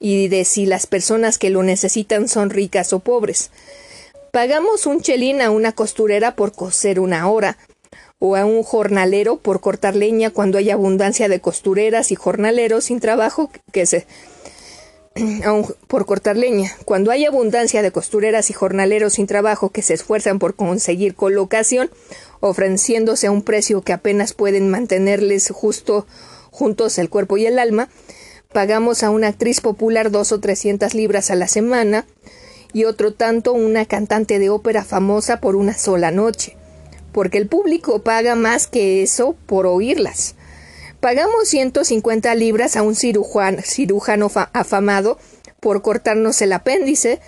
[0.00, 3.50] y de si las personas que lo necesitan son ricas o pobres.
[4.30, 7.58] Pagamos un chelín a una costurera por coser una hora,
[8.18, 12.98] o a un jornalero por cortar leña cuando hay abundancia de costureras y jornaleros sin
[12.98, 14.06] trabajo que se
[15.86, 16.72] por cortar leña.
[16.84, 21.90] Cuando hay abundancia de costureras y jornaleros sin trabajo que se esfuerzan por conseguir colocación,
[22.40, 26.06] ofreciéndose a un precio que apenas pueden mantenerles justo
[26.50, 27.88] juntos el cuerpo y el alma,
[28.52, 32.06] pagamos a una actriz popular dos o trescientas libras a la semana
[32.72, 36.56] y otro tanto una cantante de ópera famosa por una sola noche,
[37.12, 40.34] porque el público paga más que eso por oírlas.
[41.04, 45.18] Pagamos 150 libras a un cirujano, cirujano afamado
[45.60, 47.20] por cortarnos el apéndice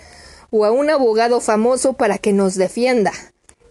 [0.49, 3.13] o a un abogado famoso para que nos defienda.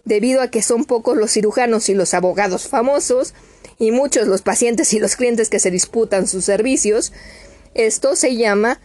[0.05, 3.33] Debido a que son pocos los cirujanos y los abogados famosos,
[3.79, 7.11] y muchos los pacientes y los clientes que se disputan sus servicios,
[7.73, 8.79] esto se llama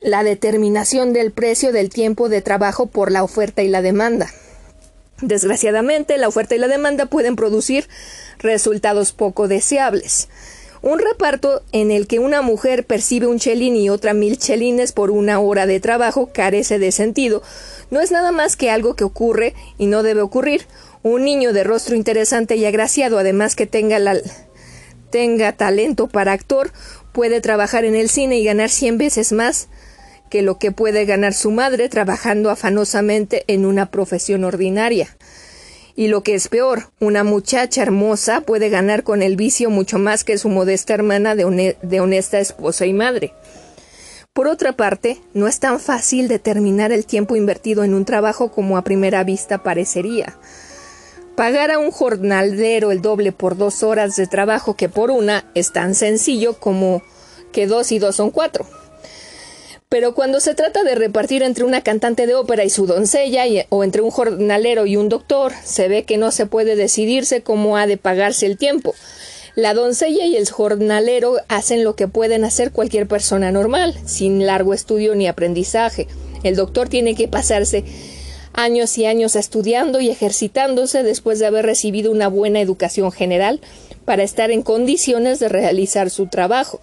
[0.00, 4.30] la determinación del precio del tiempo de trabajo por la oferta y la demanda.
[5.22, 7.88] Desgraciadamente, la oferta y la demanda pueden producir
[8.38, 10.28] resultados poco deseables.
[10.82, 15.10] Un reparto en el que una mujer percibe un chelín y otra mil chelines por
[15.10, 17.42] una hora de trabajo carece de sentido.
[17.90, 20.66] No es nada más que algo que ocurre y no debe ocurrir.
[21.02, 24.16] Un niño de rostro interesante y agraciado, además que tenga, la,
[25.10, 26.72] tenga talento para actor,
[27.12, 29.68] puede trabajar en el cine y ganar cien veces más
[30.28, 35.16] que lo que puede ganar su madre trabajando afanosamente en una profesión ordinaria.
[35.94, 40.24] Y lo que es peor, una muchacha hermosa puede ganar con el vicio mucho más
[40.24, 43.32] que su modesta hermana de, honesta esposa y madre.
[44.34, 48.76] Por otra parte, no es tan fácil determinar el tiempo invertido en un trabajo como
[48.76, 50.36] a primera vista parecería.
[51.34, 55.72] Pagar a un jornalero el doble por dos horas de trabajo que por una es
[55.72, 57.02] tan sencillo como
[57.52, 58.66] que dos y dos son cuatro.
[59.88, 63.84] Pero cuando se trata de repartir entre una cantante de ópera y su doncella, o
[63.84, 67.86] entre un jornalero y un doctor, se ve que no se puede decidirse cómo ha
[67.86, 68.96] de pagarse el tiempo.
[69.54, 74.74] La doncella y el jornalero hacen lo que pueden hacer cualquier persona normal, sin largo
[74.74, 76.08] estudio ni aprendizaje.
[76.42, 77.84] El doctor tiene que pasarse
[78.54, 83.60] años y años estudiando y ejercitándose después de haber recibido una buena educación general
[84.04, 86.80] para estar en condiciones de realizar su trabajo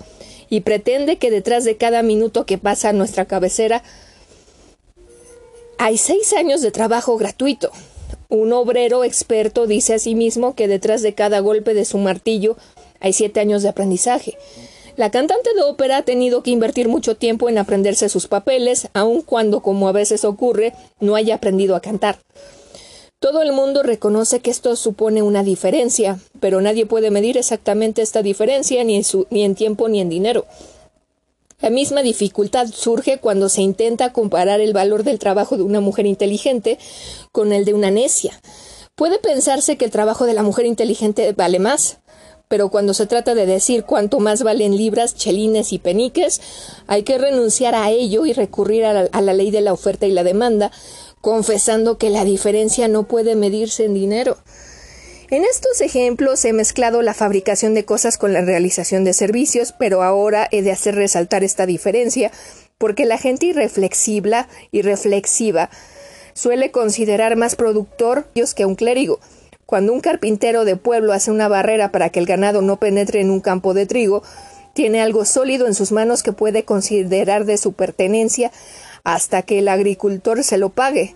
[0.54, 3.82] y pretende que detrás de cada minuto que pasa a nuestra cabecera
[5.80, 7.72] hay seis años de trabajo gratuito.
[8.30, 12.56] Un obrero experto dice a sí mismo que detrás de cada golpe de su martillo
[13.00, 14.38] hay siete años de aprendizaje.
[14.96, 19.24] La cantante de ópera ha tenido que invertir mucho tiempo en aprenderse sus papeles, aun
[19.24, 22.20] cuando, como a veces ocurre, no haya aprendido a cantar.
[23.24, 28.22] Todo el mundo reconoce que esto supone una diferencia, pero nadie puede medir exactamente esta
[28.22, 29.02] diferencia ni
[29.32, 30.46] en, tiempo ni en dinero.
[31.62, 36.06] La misma dificultad surge cuando se intenta comparar el valor del trabajo de una mujer
[36.06, 36.78] inteligente
[37.32, 38.42] con el de una necia.
[38.94, 42.00] Puede pensarse que el trabajo de la mujer inteligente vale más,
[42.50, 46.42] pero cuando se trata de decir cuánto más valen libras, chelines y peniques,
[46.88, 50.26] hay que renunciar a ello y recurrir a la ley de la oferta y la
[50.26, 50.74] demanda,
[51.24, 54.36] confesando que la diferencia no puede medirse en dinero.
[55.30, 60.04] En estos ejemplos he mezclado la fabricación de cosas con la realización de servicios, pero
[60.04, 62.30] ahora he de hacer resaltar esta diferencia,
[62.78, 65.70] porque la gente irreflexiva y reflexiva
[66.34, 69.22] suele considerar más productor que un clérigo.
[69.66, 73.32] Cuando un carpintero de pueblo hace una barrera para que el ganado no penetre en
[73.32, 74.24] un campo de trigo,
[74.74, 78.52] tiene algo sólido en sus manos que puede considerar de su pertenencia
[79.04, 81.16] hasta que el agricultor se lo pague.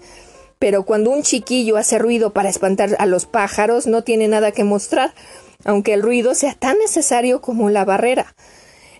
[0.59, 4.63] Pero cuando un chiquillo hace ruido para espantar a los pájaros, no tiene nada que
[4.63, 5.13] mostrar,
[5.65, 8.35] aunque el ruido sea tan necesario como la barrera.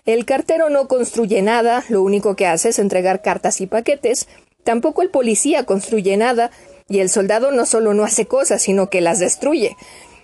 [0.04, 4.28] El cartero no construye nada, lo único que hace es entregar cartas y paquetes.
[4.64, 6.50] Tampoco el policía construye nada,
[6.88, 9.76] y el soldado no solo no hace cosas, sino que las destruye.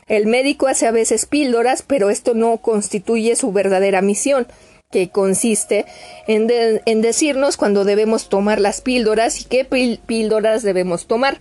[0.07, 4.47] El médico hace a veces píldoras, pero esto no constituye su verdadera misión
[4.95, 5.87] que consiste
[6.29, 6.49] en,
[6.87, 11.41] en, decirnos cuando debemos tomar las píldoras y qué píldoras debemos tomar,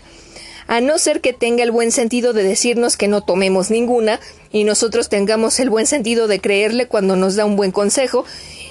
[0.65, 4.19] a no ser que tenga el buen sentido de decirnos que no tomemos ninguna
[4.51, 8.25] y nosotros tengamos el buen sentido de creerle cuando nos da un buen consejo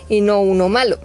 [0.08, 0.98] y no uno malo.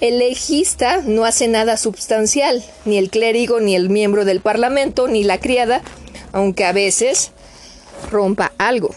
[0.00, 5.24] El legista no hace nada substancial, ni el clérigo, ni el miembro del Parlamento, ni
[5.24, 5.82] la criada,
[6.32, 7.32] aunque a veces
[8.10, 8.94] rompa algo.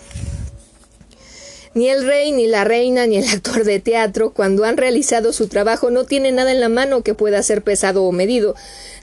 [1.77, 5.47] Ni el rey, ni la reina, ni el actor de teatro, cuando han realizado su
[5.47, 8.55] trabajo, no tienen nada en la mano que pueda ser pesado o medido,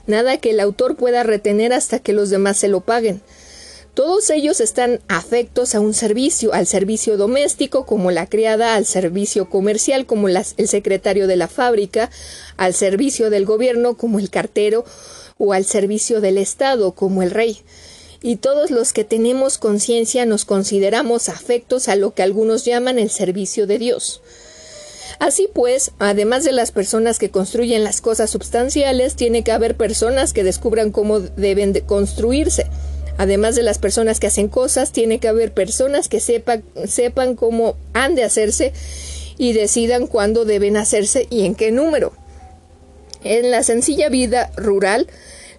[0.07, 3.21] nada que el autor pueda retener hasta que los demás se lo paguen.
[3.93, 9.49] Todos ellos están afectos a un servicio, al servicio doméstico como la criada, al servicio
[9.49, 12.11] comercial como el secretario de la fábrica,
[12.57, 14.83] al servicio del gobierno como el cartero
[15.37, 17.61] o al servicio del Estado como el rey
[18.25, 23.11] y todos los que tenemos conciencia nos consideramos afectos a lo que algunos llaman el
[23.11, 24.19] servicio de Dios.
[25.19, 30.33] Así pues, además de las personas que construyen las cosas substanciales, tiene que haber personas
[30.33, 32.65] que descubran cómo deben de construirse.
[33.19, 37.77] Además de las personas que hacen cosas, tiene que haber personas que sepan, sepan cómo
[37.93, 38.73] han de hacerse
[39.37, 42.11] y decidan cuándo deben hacerse y en qué número.
[43.23, 45.05] En la sencilla vida rural,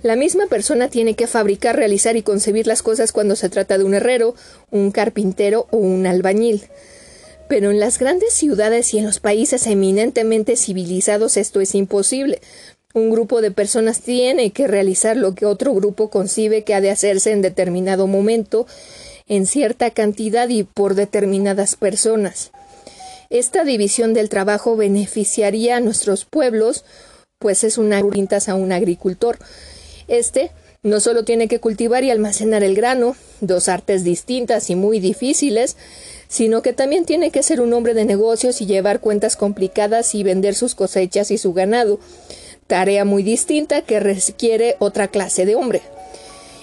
[0.06, 3.84] la misma persona tiene que fabricar, realizar y concebir las cosas cuando se trata de
[3.84, 4.36] un herrero,
[4.70, 6.62] un carpintero o un albañil.
[7.48, 12.40] Pero en las grandes ciudades y en los países eminentemente civilizados esto es imposible.
[12.94, 16.90] Un grupo de personas tiene que realizar lo que otro grupo concibe que ha de
[16.90, 18.66] hacerse en determinado momento,
[19.26, 22.52] en cierta cantidad y por determinadas personas.
[23.28, 26.84] Esta división del trabajo beneficiaría a nuestros pueblos,
[27.40, 29.38] pues es una a un agricultor,
[30.08, 30.50] este
[30.82, 35.76] no solo tiene que cultivar y almacenar el grano, dos artes distintas y muy difíciles,
[36.28, 40.22] sino que también tiene que ser un hombre de negocios y llevar cuentas complicadas y
[40.22, 41.98] vender sus cosechas y su ganado,
[42.66, 45.82] tarea muy distinta que requiere otra clase de hombre.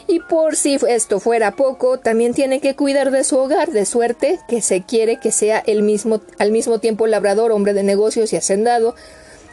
[0.08, 4.40] Y por si esto fuera poco, también tiene que cuidar de su hogar, de suerte
[4.48, 8.36] que se quiere que sea el mismo, al mismo tiempo labrador, hombre de negocios y
[8.36, 8.96] hacendado,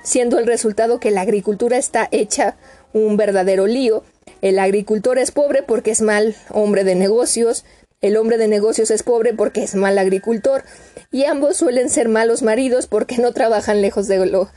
[0.02, 2.56] siendo el resultado que la agricultura está hecha
[2.92, 4.04] un verdadero lío.
[4.42, 7.64] El agricultor es pobre porque es mal hombre de negocios,
[8.00, 10.64] el hombre de negocios es pobre porque es mal agricultor,
[11.10, 14.48] y ambos suelen ser malos maridos porque no trabajan lejos de lo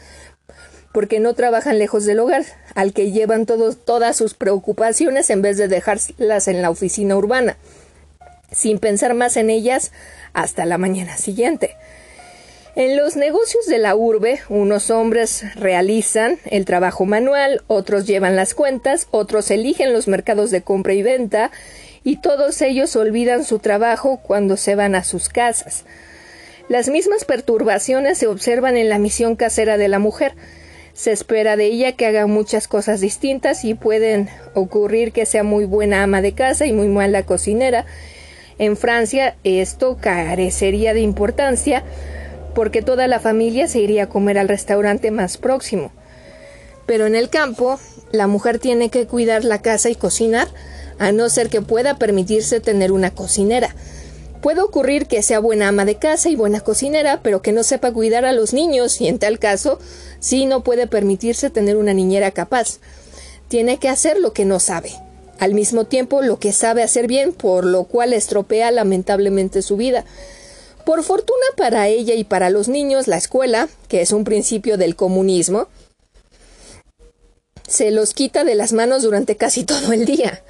[0.93, 5.67] porque no trabajan lejos del hogar, al que llevan todas sus preocupaciones en vez de
[5.67, 7.57] dejarlas en la oficina urbana,
[8.51, 9.91] sin pensar más en ellas
[10.33, 11.75] hasta la mañana siguiente.
[12.75, 18.55] En los negocios de la urbe, unos hombres realizan el trabajo manual, otros llevan las
[18.55, 21.51] cuentas, otros eligen los mercados de compra y venta,
[22.03, 25.85] y todos ellos olvidan su trabajo cuando se van a sus casas.
[26.67, 30.33] Las mismas perturbaciones se observan en la misión casera de la mujer.
[30.93, 35.65] Se espera de ella que haga muchas cosas distintas y pueden ocurrir que sea muy
[35.65, 37.85] buena ama de casa y muy mala cocinera.
[38.57, 41.83] En Francia esto carecería de importancia
[42.53, 45.91] porque toda la familia se iría a comer al restaurante más próximo.
[46.85, 47.79] Pero en el campo,
[48.11, 50.47] la mujer tiene que cuidar la casa y cocinar,
[50.99, 53.75] a no ser que pueda permitirse tener una cocinera.
[54.41, 57.93] Puede ocurrir que sea buena ama de casa y buena cocinera, pero que no sepa
[57.93, 59.79] cuidar a los niños, y en tal caso,
[60.19, 62.79] sí no puede permitirse tener una niñera capaz.
[63.47, 64.91] Tiene que hacer lo que no sabe.
[65.39, 70.03] Al mismo tiempo, lo que sabe hacer bien, por lo cual estropea lamentablemente su vida.
[70.85, 74.95] Por fortuna para ella y para los niños, la escuela, que es un principio del
[74.95, 75.67] comunismo,
[77.67, 80.43] se los quita de las manos durante casi todo el día.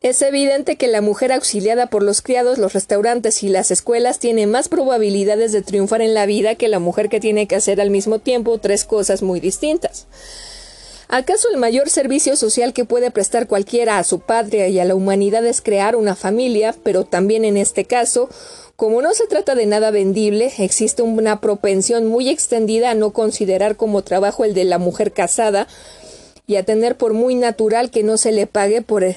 [0.00, 4.46] Es evidente que la mujer auxiliada por los criados, los restaurantes y las escuelas tiene
[4.46, 7.90] más probabilidades de triunfar en la vida que la mujer que tiene que hacer al
[7.90, 10.06] mismo tiempo tres cosas muy distintas.
[11.08, 14.94] ¿Acaso el mayor servicio social que puede prestar cualquiera a su patria y a la
[14.94, 18.28] humanidad es crear una familia, pero también en este caso
[18.78, 23.74] como no se trata de nada vendible, existe una propensión muy extendida a no considerar
[23.74, 25.66] como trabajo el de la mujer casada
[26.46, 29.16] y a tener por muy natural que no se le pague por él,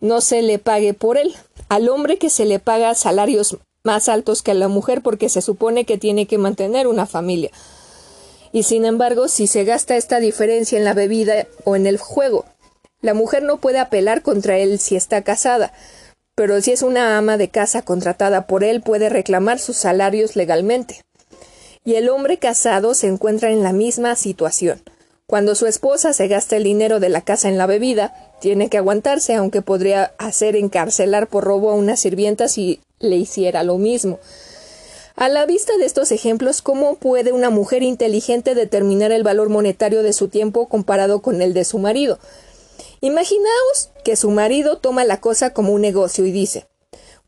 [0.00, 1.32] no se le pague por él.
[1.68, 5.40] Al hombre que se le paga salarios más altos que a la mujer porque se
[5.40, 7.52] supone que tiene que mantener una familia.
[8.54, 12.44] Y sin embargo, si se gasta esta diferencia en la bebida o en el juego,
[13.00, 15.72] la mujer no puede apelar contra él si está casada,
[16.36, 21.02] pero si es una ama de casa contratada por él puede reclamar sus salarios legalmente.
[21.84, 24.80] Y el hombre casado se encuentra en la misma situación.
[25.26, 28.78] Cuando su esposa se gasta el dinero de la casa en la bebida, tiene que
[28.78, 34.20] aguantarse, aunque podría hacer encarcelar por robo a una sirvienta si le hiciera lo mismo.
[35.16, 40.02] A la vista de estos ejemplos, ¿cómo puede una mujer inteligente determinar el valor monetario
[40.02, 42.18] de su tiempo comparado con el de su marido?
[43.00, 46.66] Imaginaos que su marido toma la cosa como un negocio y dice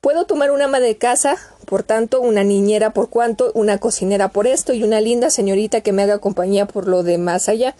[0.00, 4.48] Puedo tomar una ama de casa, por tanto, una niñera por cuanto, una cocinera por
[4.48, 7.76] esto y una linda señorita que me haga compañía por lo de más allá.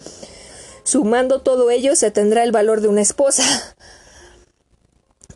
[0.83, 3.43] Sumando todo ello se tendrá el valor de una esposa.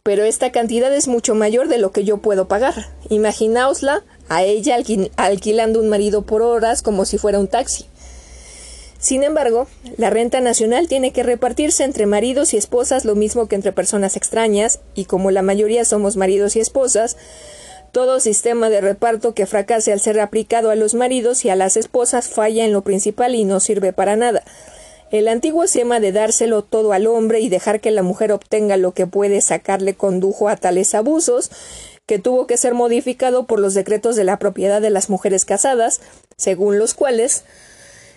[0.04, 2.90] Pero esta cantidad es mucho mayor de lo que yo puedo pagar.
[3.10, 4.78] Imaginaosla a ella
[5.18, 7.86] alquilando un marido por horas como si fuera un taxi.
[8.98, 9.68] Sin embargo,
[9.98, 14.16] la renta nacional tiene que repartirse entre maridos y esposas lo mismo que entre personas
[14.16, 17.18] extrañas, y como la mayoría somos maridos y esposas,
[17.92, 21.76] todo sistema de reparto que fracase al ser aplicado a los maridos y a las
[21.76, 24.44] esposas falla en lo principal y no sirve para nada.
[25.12, 28.94] El antiguo esquema de dárselo todo al hombre y dejar que la mujer obtenga lo
[28.94, 31.52] que puede sacarle condujo a tales abusos,
[32.06, 36.02] que tuvo que ser modificado por los decretos de la propiedad de las mujeres casadas,
[36.38, 37.43] según los cuales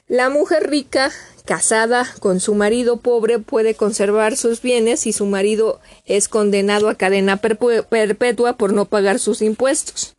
[0.06, 1.12] la mujer rica,
[1.46, 6.94] casada con su marido pobre, puede conservar sus bienes y su marido es condenado a
[6.94, 10.14] cadena perpetua por no pagar sus impuestos.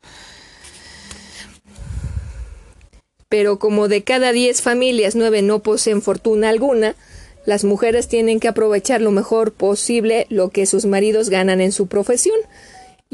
[3.29, 6.95] Pero como de cada diez familias nueve no poseen fortuna alguna,
[7.45, 11.87] las mujeres tienen que aprovechar lo mejor posible lo que sus maridos ganan en su
[11.87, 12.39] profesión,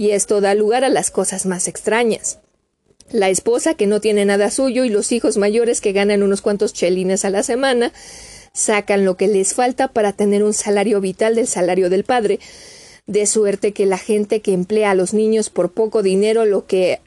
[0.02, 2.39] y esto da lugar a las cosas más extrañas
[3.12, 6.74] la esposa que no tiene nada suyo y los hijos mayores que ganan unos cuantos
[6.74, 7.91] chelines a la semana,
[8.54, 12.39] sacan lo que les falta para tener un salario vital del salario del padre,
[13.08, 17.01] de suerte que la gente que emplea a los niños por poco dinero lo que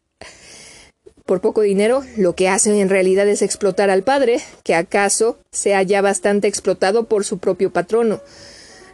[1.24, 5.82] por poco dinero, lo que hace en realidad es explotar al padre, que acaso sea
[5.82, 8.20] ya bastante explotado por su propio patrono.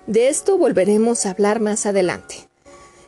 [0.07, 2.50] De esto volveremos a hablar más adelante.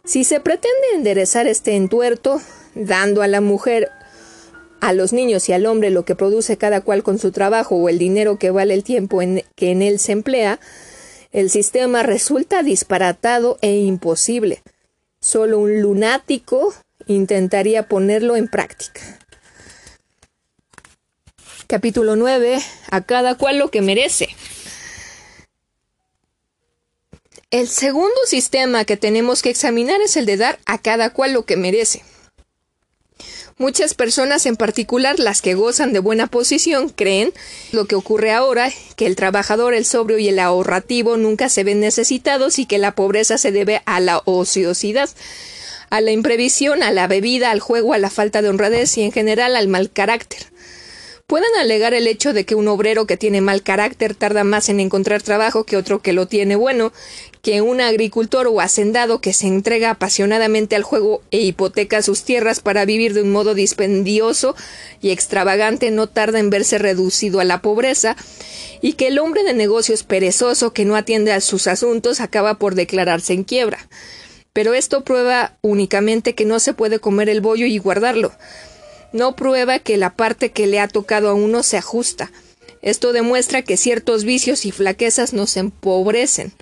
[0.05, 2.41] Si se pretende enderezar este entuerto,
[2.75, 3.91] dando a la mujer,
[4.81, 7.89] a los niños y al hombre lo que produce cada cual con su trabajo o
[7.89, 9.21] el dinero que vale el tiempo
[9.55, 10.59] que en él se emplea,
[11.31, 14.63] el sistema resulta disparatado e imposible.
[15.21, 16.75] Solo un lunático
[17.07, 19.01] intentaría ponerlo en práctica.
[21.69, 22.59] Capítulo 9.
[22.91, 24.29] A cada cual lo que merece.
[27.53, 31.45] El segundo sistema que tenemos que examinar es el de dar a cada cual lo
[31.45, 32.03] que merece.
[33.59, 37.31] Muchas personas, en particular las que gozan de buena posición, creen
[37.71, 41.81] lo que ocurre ahora, que el trabajador, el sobrio y el ahorrativo nunca se ven
[41.81, 45.11] necesitados y que la pobreza se debe a la ociosidad,
[45.91, 49.13] a la imprevisión, a la bebida, al juego, a la falta de honradez y en
[49.13, 50.47] general al mal carácter.
[51.33, 54.81] Pueden alegar el hecho de que un obrero que tiene mal carácter tarda más en
[54.81, 56.93] encontrar trabajo que otro que lo tiene bueno,
[57.43, 62.61] que un agricultor o hacendado que se entrega apasionadamente al juego e hipoteca sus tierras
[62.61, 64.55] para vivir de un modo dispendioso
[65.01, 68.17] y extravagante no tarda en verse reducido a la pobreza,
[68.81, 72.77] y que el hombre de negocios perezoso que no atiende a sus asuntos acaba por
[72.77, 73.89] declararse en quiebra.
[74.53, 78.33] Pero esto prueba únicamente que no se puede comer el bollo y guardarlo.
[79.13, 82.31] No prueba que la parte que le ha tocado a uno se ajusta.
[82.83, 86.53] Esto demuestra que ciertos vicios y flaquezas nos empobrecen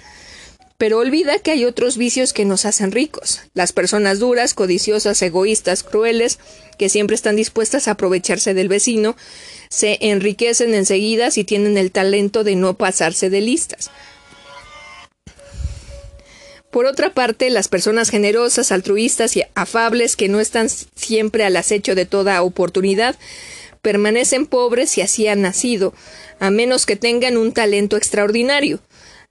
[0.80, 3.42] pero olvida que hay otros vicios que nos hacen ricos.
[3.52, 6.38] Las personas duras, codiciosas, egoístas, crueles,
[6.78, 9.14] que siempre están dispuestas a aprovecharse del vecino,
[9.68, 13.90] se enriquecen enseguida si tienen el talento de no pasarse de listas.
[16.70, 21.94] Por otra parte, las personas generosas, altruistas y afables que no están siempre al acecho
[21.94, 23.16] de toda oportunidad,
[23.82, 25.92] permanecen pobres y así han nacido,
[26.38, 28.80] a menos que tengan un talento extraordinario.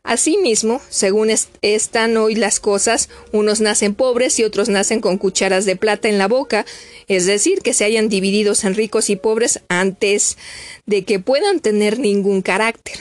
[0.04, 1.30] Asimismo, según
[1.62, 6.18] están hoy las cosas, unos nacen pobres y otros nacen con cucharas de plata en
[6.18, 6.66] la boca,
[7.08, 10.38] es decir, que se hayan divididos en ricos y pobres antes
[10.86, 12.98] de que puedan tener ningún carácter.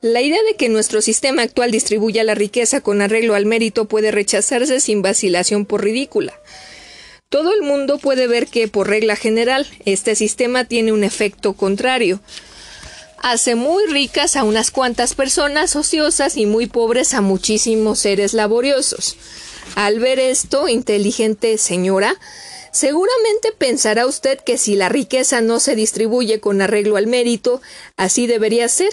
[0.00, 4.10] La idea de que nuestro sistema actual distribuya la riqueza con arreglo al mérito puede
[4.10, 6.38] rechazarse sin vacilación por ridícula.
[7.28, 12.20] Todo el mundo puede ver que, por regla general, este sistema tiene un efecto contrario
[13.24, 19.16] hace muy ricas a unas cuantas personas ociosas y muy pobres a muchísimos seres laboriosos.
[19.76, 22.20] Al ver esto, inteligente señora,
[22.70, 27.62] seguramente pensará usted que si la riqueza no se distribuye con arreglo al mérito,
[27.96, 28.90] así debería ser,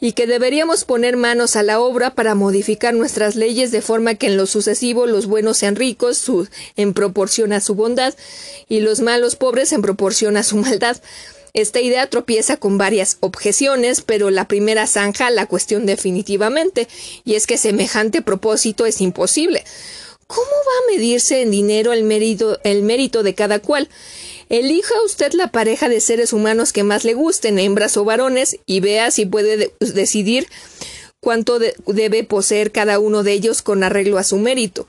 [0.00, 4.28] y que deberíamos poner manos a la obra para modificar nuestras leyes de forma que
[4.28, 6.24] en lo sucesivo los buenos sean ricos
[6.76, 8.14] en proporción a su bondad
[8.70, 10.96] y los malos pobres en proporción a su maldad.
[11.56, 16.86] Esta idea tropieza con varias objeciones, pero la primera zanja la cuestión definitivamente,
[17.24, 19.64] y es que semejante propósito es imposible.
[20.26, 23.88] ¿Cómo va a medirse en dinero el mérito, el mérito de cada cual?
[24.50, 28.80] Elija usted la pareja de seres humanos que más le gusten, hembras o varones, y
[28.80, 30.48] vea si puede decidir
[31.20, 34.86] cuánto debe poseer cada uno de ellos con arreglo a su mérito.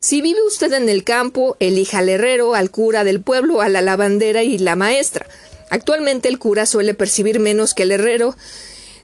[0.00, 3.80] Si vive usted en el campo, elija al herrero, al cura del pueblo, a la
[3.80, 5.26] lavandera y la maestra.
[5.70, 8.36] Actualmente el cura suele percibir menos que el herrero,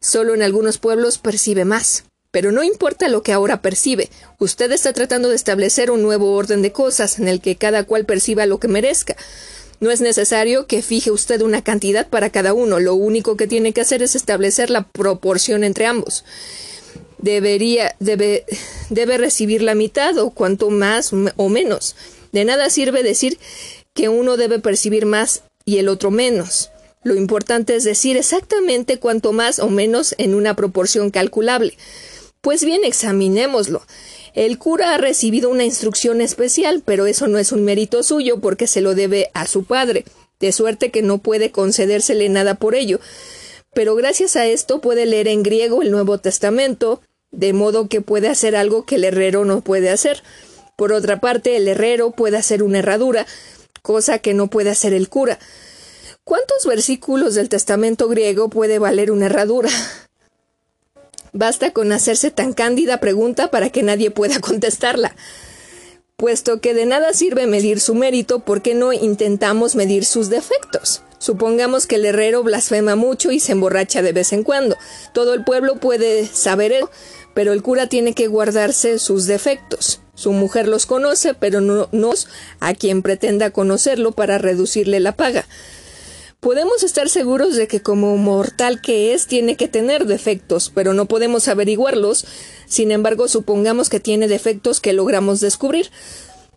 [0.01, 2.05] solo en algunos pueblos percibe más.
[2.32, 6.60] Pero no importa lo que ahora percibe, usted está tratando de establecer un nuevo orden
[6.60, 9.16] de cosas en el que cada cual perciba lo que merezca.
[9.78, 13.72] No es necesario que fije usted una cantidad para cada uno, lo único que tiene
[13.72, 16.24] que hacer es establecer la proporción entre ambos.
[17.18, 18.44] Debería, debe,
[18.90, 21.94] debe recibir la mitad o cuanto más o menos.
[22.32, 23.38] De nada sirve decir
[23.94, 26.70] que uno debe percibir más y el otro menos.
[27.02, 31.76] Lo importante es decir exactamente cuánto más o menos en una proporción calculable.
[32.40, 33.82] Pues bien, examinémoslo.
[34.34, 38.66] El cura ha recibido una instrucción especial, pero eso no es un mérito suyo porque
[38.66, 40.05] se lo debe a su padre,
[40.40, 43.01] de suerte que no puede concedérsele nada por ello.
[43.74, 48.28] Pero gracias a esto puede leer en griego el Nuevo Testamento, de modo que puede
[48.28, 50.22] hacer algo que el herrero no puede hacer.
[50.76, 53.26] Por otra parte, el herrero puede hacer una herradura,
[53.87, 55.39] cosa que no puede hacer el cura.
[56.25, 59.71] ¿Cuántos versículos del Testamento griego puede valer una herradura?
[61.33, 65.15] Basta con hacerse tan cándida pregunta para que nadie pueda contestarla.
[66.17, 71.03] Puesto que de nada sirve medir su mérito, ¿por qué no intentamos medir sus defectos?
[71.19, 74.77] Supongamos que el herrero blasfema mucho y se emborracha de vez en cuando.
[75.13, 76.91] Todo el pueblo puede saber eso,
[77.37, 80.01] pero el cura tiene que guardarse sus defectos.
[80.15, 82.29] Su mujer los conoce, pero no, nos
[82.61, 85.47] a quien pretenda conocerlo para reducirle la paga.
[86.41, 91.05] Podemos estar seguros de que como mortal que es tiene que tener defectos, pero no
[91.05, 92.25] podemos averiguarlos.
[92.67, 95.91] Sin embargo, supongamos que tiene defectos que logramos descubrir.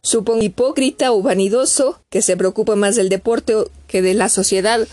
[0.02, 3.54] Supongo hipócrita o vanidoso que se preocupa más del deporte
[3.88, 4.88] que de la sociedad,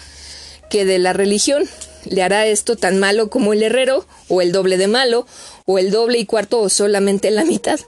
[0.69, 1.63] que de la religión.
[2.09, 5.27] Le hará esto tan malo como el herrero, o el doble de malo,
[5.66, 7.78] o el doble y cuarto, o solamente la mitad.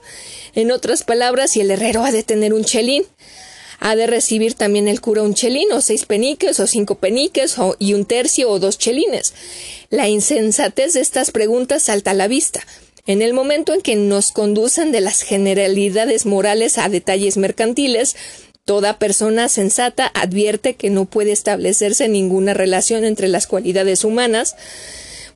[0.53, 3.03] En otras palabras, si el herrero ha de tener un chelín,
[3.79, 7.75] ha de recibir también el cura un chelín, o seis peniques, o cinco peniques, o,
[7.79, 9.33] y un tercio, o dos chelines.
[9.89, 12.61] La insensatez de estas preguntas salta a la vista.
[13.07, 18.15] En el momento en que nos conducen de las generalidades morales a detalles mercantiles,
[18.65, 24.55] toda persona sensata advierte que no puede establecerse ninguna relación entre las cualidades humanas,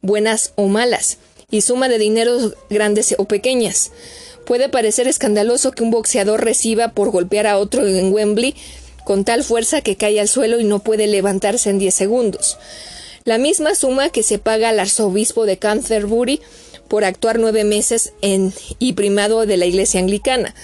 [0.01, 1.17] buenas o malas,
[1.53, 3.91] y suma de dinero grandes o pequeñas.
[4.43, 8.55] Puede parecer escandaloso que un boxeador reciba por golpear a otro en Wembley
[9.03, 12.57] con tal fuerza que cae al suelo y no puede levantarse en diez segundos.
[13.23, 16.41] La misma suma que se paga al arzobispo de Canterbury
[16.88, 20.55] por actuar nueve meses en y primado de la Iglesia anglicana.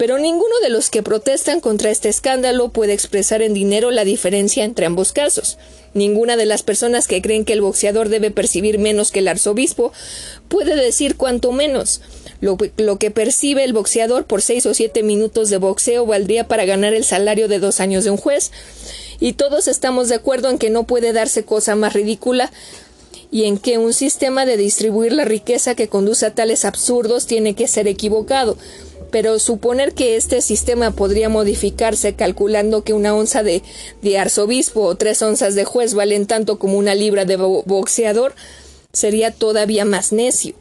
[0.00, 4.64] Pero ninguno de los que protestan contra este escándalo puede expresar en dinero la diferencia
[4.64, 5.58] entre ambos casos.
[5.92, 9.92] Ninguna de las personas que creen que el boxeador debe percibir menos que el arzobispo
[10.48, 12.00] puede decir cuánto menos.
[12.40, 16.64] Lo, lo, que percibe el boxeador por seis o siete minutos de boxeo valdría para
[16.64, 18.52] ganar el salario de dos años de un juez.
[19.20, 22.50] Y todos estamos de acuerdo en que no puede darse cosa más ridícula
[23.30, 27.54] y en que un sistema de distribuir la riqueza que conduce a tales absurdos tiene
[27.54, 28.56] que ser equivocado.
[29.10, 33.62] Pero suponer que este sistema podría modificarse calculando que una onza de,
[34.18, 38.34] arzobispo o tres onzas de juez valen tanto como una libra de boxeador
[38.92, 40.54] sería todavía más necio.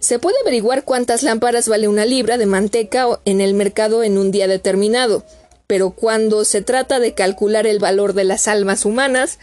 [0.00, 4.30] Se puede averiguar cuántas lámparas vale una libra de manteca en el mercado en un
[4.30, 5.24] día determinado,
[5.66, 9.38] pero cuando se trata de calcular el valor de las almas humanas,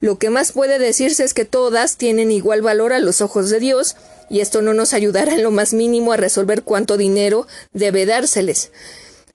[0.00, 3.60] lo que más puede decirse es que todas tienen igual valor a los ojos de
[3.60, 3.94] Dios,
[4.30, 8.70] y esto no nos ayudará en lo más mínimo a resolver cuánto dinero debe dárseles.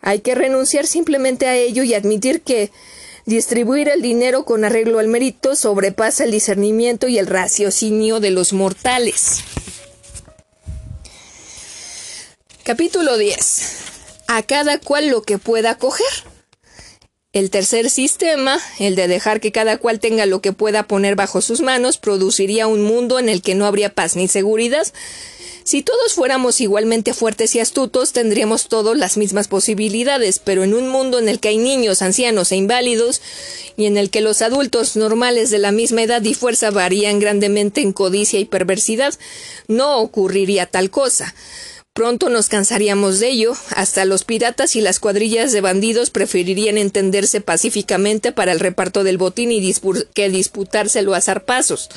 [0.01, 2.71] Hay que renunciar simplemente a ello y admitir que
[3.25, 8.53] distribuir el dinero con arreglo al mérito sobrepasa el discernimiento y el raciocinio de los
[8.53, 9.39] mortales.
[12.63, 13.77] Capítulo 10.
[14.27, 16.28] A cada cual lo que pueda coger.
[17.31, 21.41] El tercer sistema, el de dejar que cada cual tenga lo que pueda poner bajo
[21.41, 24.87] sus manos, produciría un mundo en el que no habría paz ni seguridad.
[25.63, 30.87] Si todos fuéramos igualmente fuertes y astutos, tendríamos todos las mismas posibilidades, pero en un
[30.87, 33.21] mundo en el que hay niños, ancianos e inválidos,
[33.77, 37.81] y en el que los adultos normales de la misma edad y fuerza varían grandemente
[37.81, 39.13] en codicia y perversidad,
[39.67, 41.35] no ocurriría tal cosa.
[41.99, 47.41] Pronto nos cansaríamos de ello, hasta los piratas y las cuadrillas de bandidos preferirían entenderse
[47.41, 49.75] pacíficamente para el reparto del botín y
[50.13, 51.89] que disputárselo a zarpazos.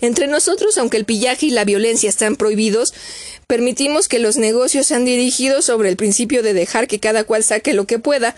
[0.00, 2.94] Entre nosotros, aunque el pillaje y la violencia están prohibidos,
[3.48, 7.74] permitimos que los negocios sean dirigidos sobre el principio de dejar que cada cual saque
[7.74, 8.36] lo que pueda,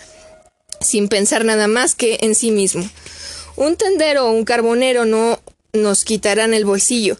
[0.80, 2.88] sin pensar nada más que en sí mismo.
[3.56, 5.38] Un tendero o un carbonero no
[5.74, 7.18] nos quitarán el bolsillo,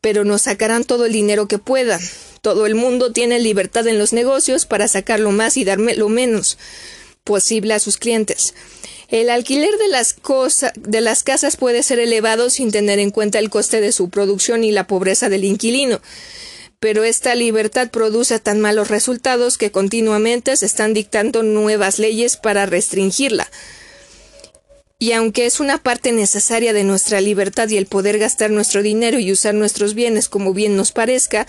[0.00, 2.00] pero nos sacarán todo el dinero que puedan.
[2.40, 6.08] Todo el mundo tiene libertad en los negocios para sacar lo más y darme lo
[6.08, 6.58] menos
[7.24, 8.54] posible a sus clientes.
[9.08, 10.16] El alquiler de las,
[10.76, 14.64] de las casas puede ser elevado sin tener en cuenta el coste de su producción
[14.64, 16.00] y la pobreza del inquilino.
[16.78, 22.66] Pero esta libertad produce tan malos resultados que continuamente se están dictando nuevas leyes para
[22.66, 23.50] restringirla.
[25.02, 29.18] Y aunque es una parte necesaria de nuestra libertad y el poder gastar nuestro dinero
[29.18, 31.46] y usar nuestros bienes como bien nos parezca,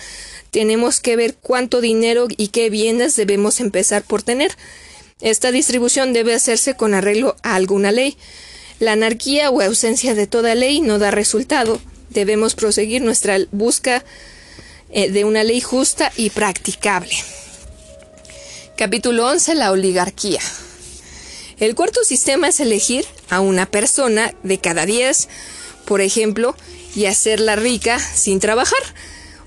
[0.51, 4.55] tenemos que ver cuánto dinero y qué bienes debemos empezar por tener.
[5.19, 8.17] Esta distribución debe hacerse con arreglo a alguna ley.
[8.79, 11.81] La anarquía o ausencia de toda ley no da resultado.
[12.09, 14.05] Debemos proseguir nuestra busca
[14.91, 17.17] eh, de una ley justa y practicable.
[18.77, 19.55] Capítulo 11.
[19.55, 20.39] La oligarquía.
[21.61, 25.29] El cuarto sistema es elegir a una persona de cada diez,
[25.85, 26.55] por ejemplo,
[26.95, 28.79] y hacerla rica sin trabajar,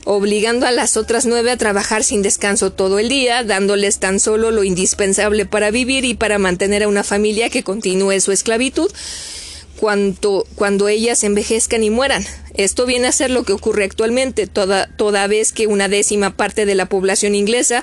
[0.05, 4.53] obligando a las otras nueve a trabajar sin descanso todo el día, dándoles tan solo
[4.53, 8.93] lo indispensable para vivir y para mantener a una familia que continúe su esclavitud
[9.81, 12.25] cuando, cuando ellas envejezcan y mueran.
[12.55, 16.65] Esto viene a ser lo que ocurre actualmente, toda, toda vez que una décima parte
[16.65, 17.83] de la población inglesa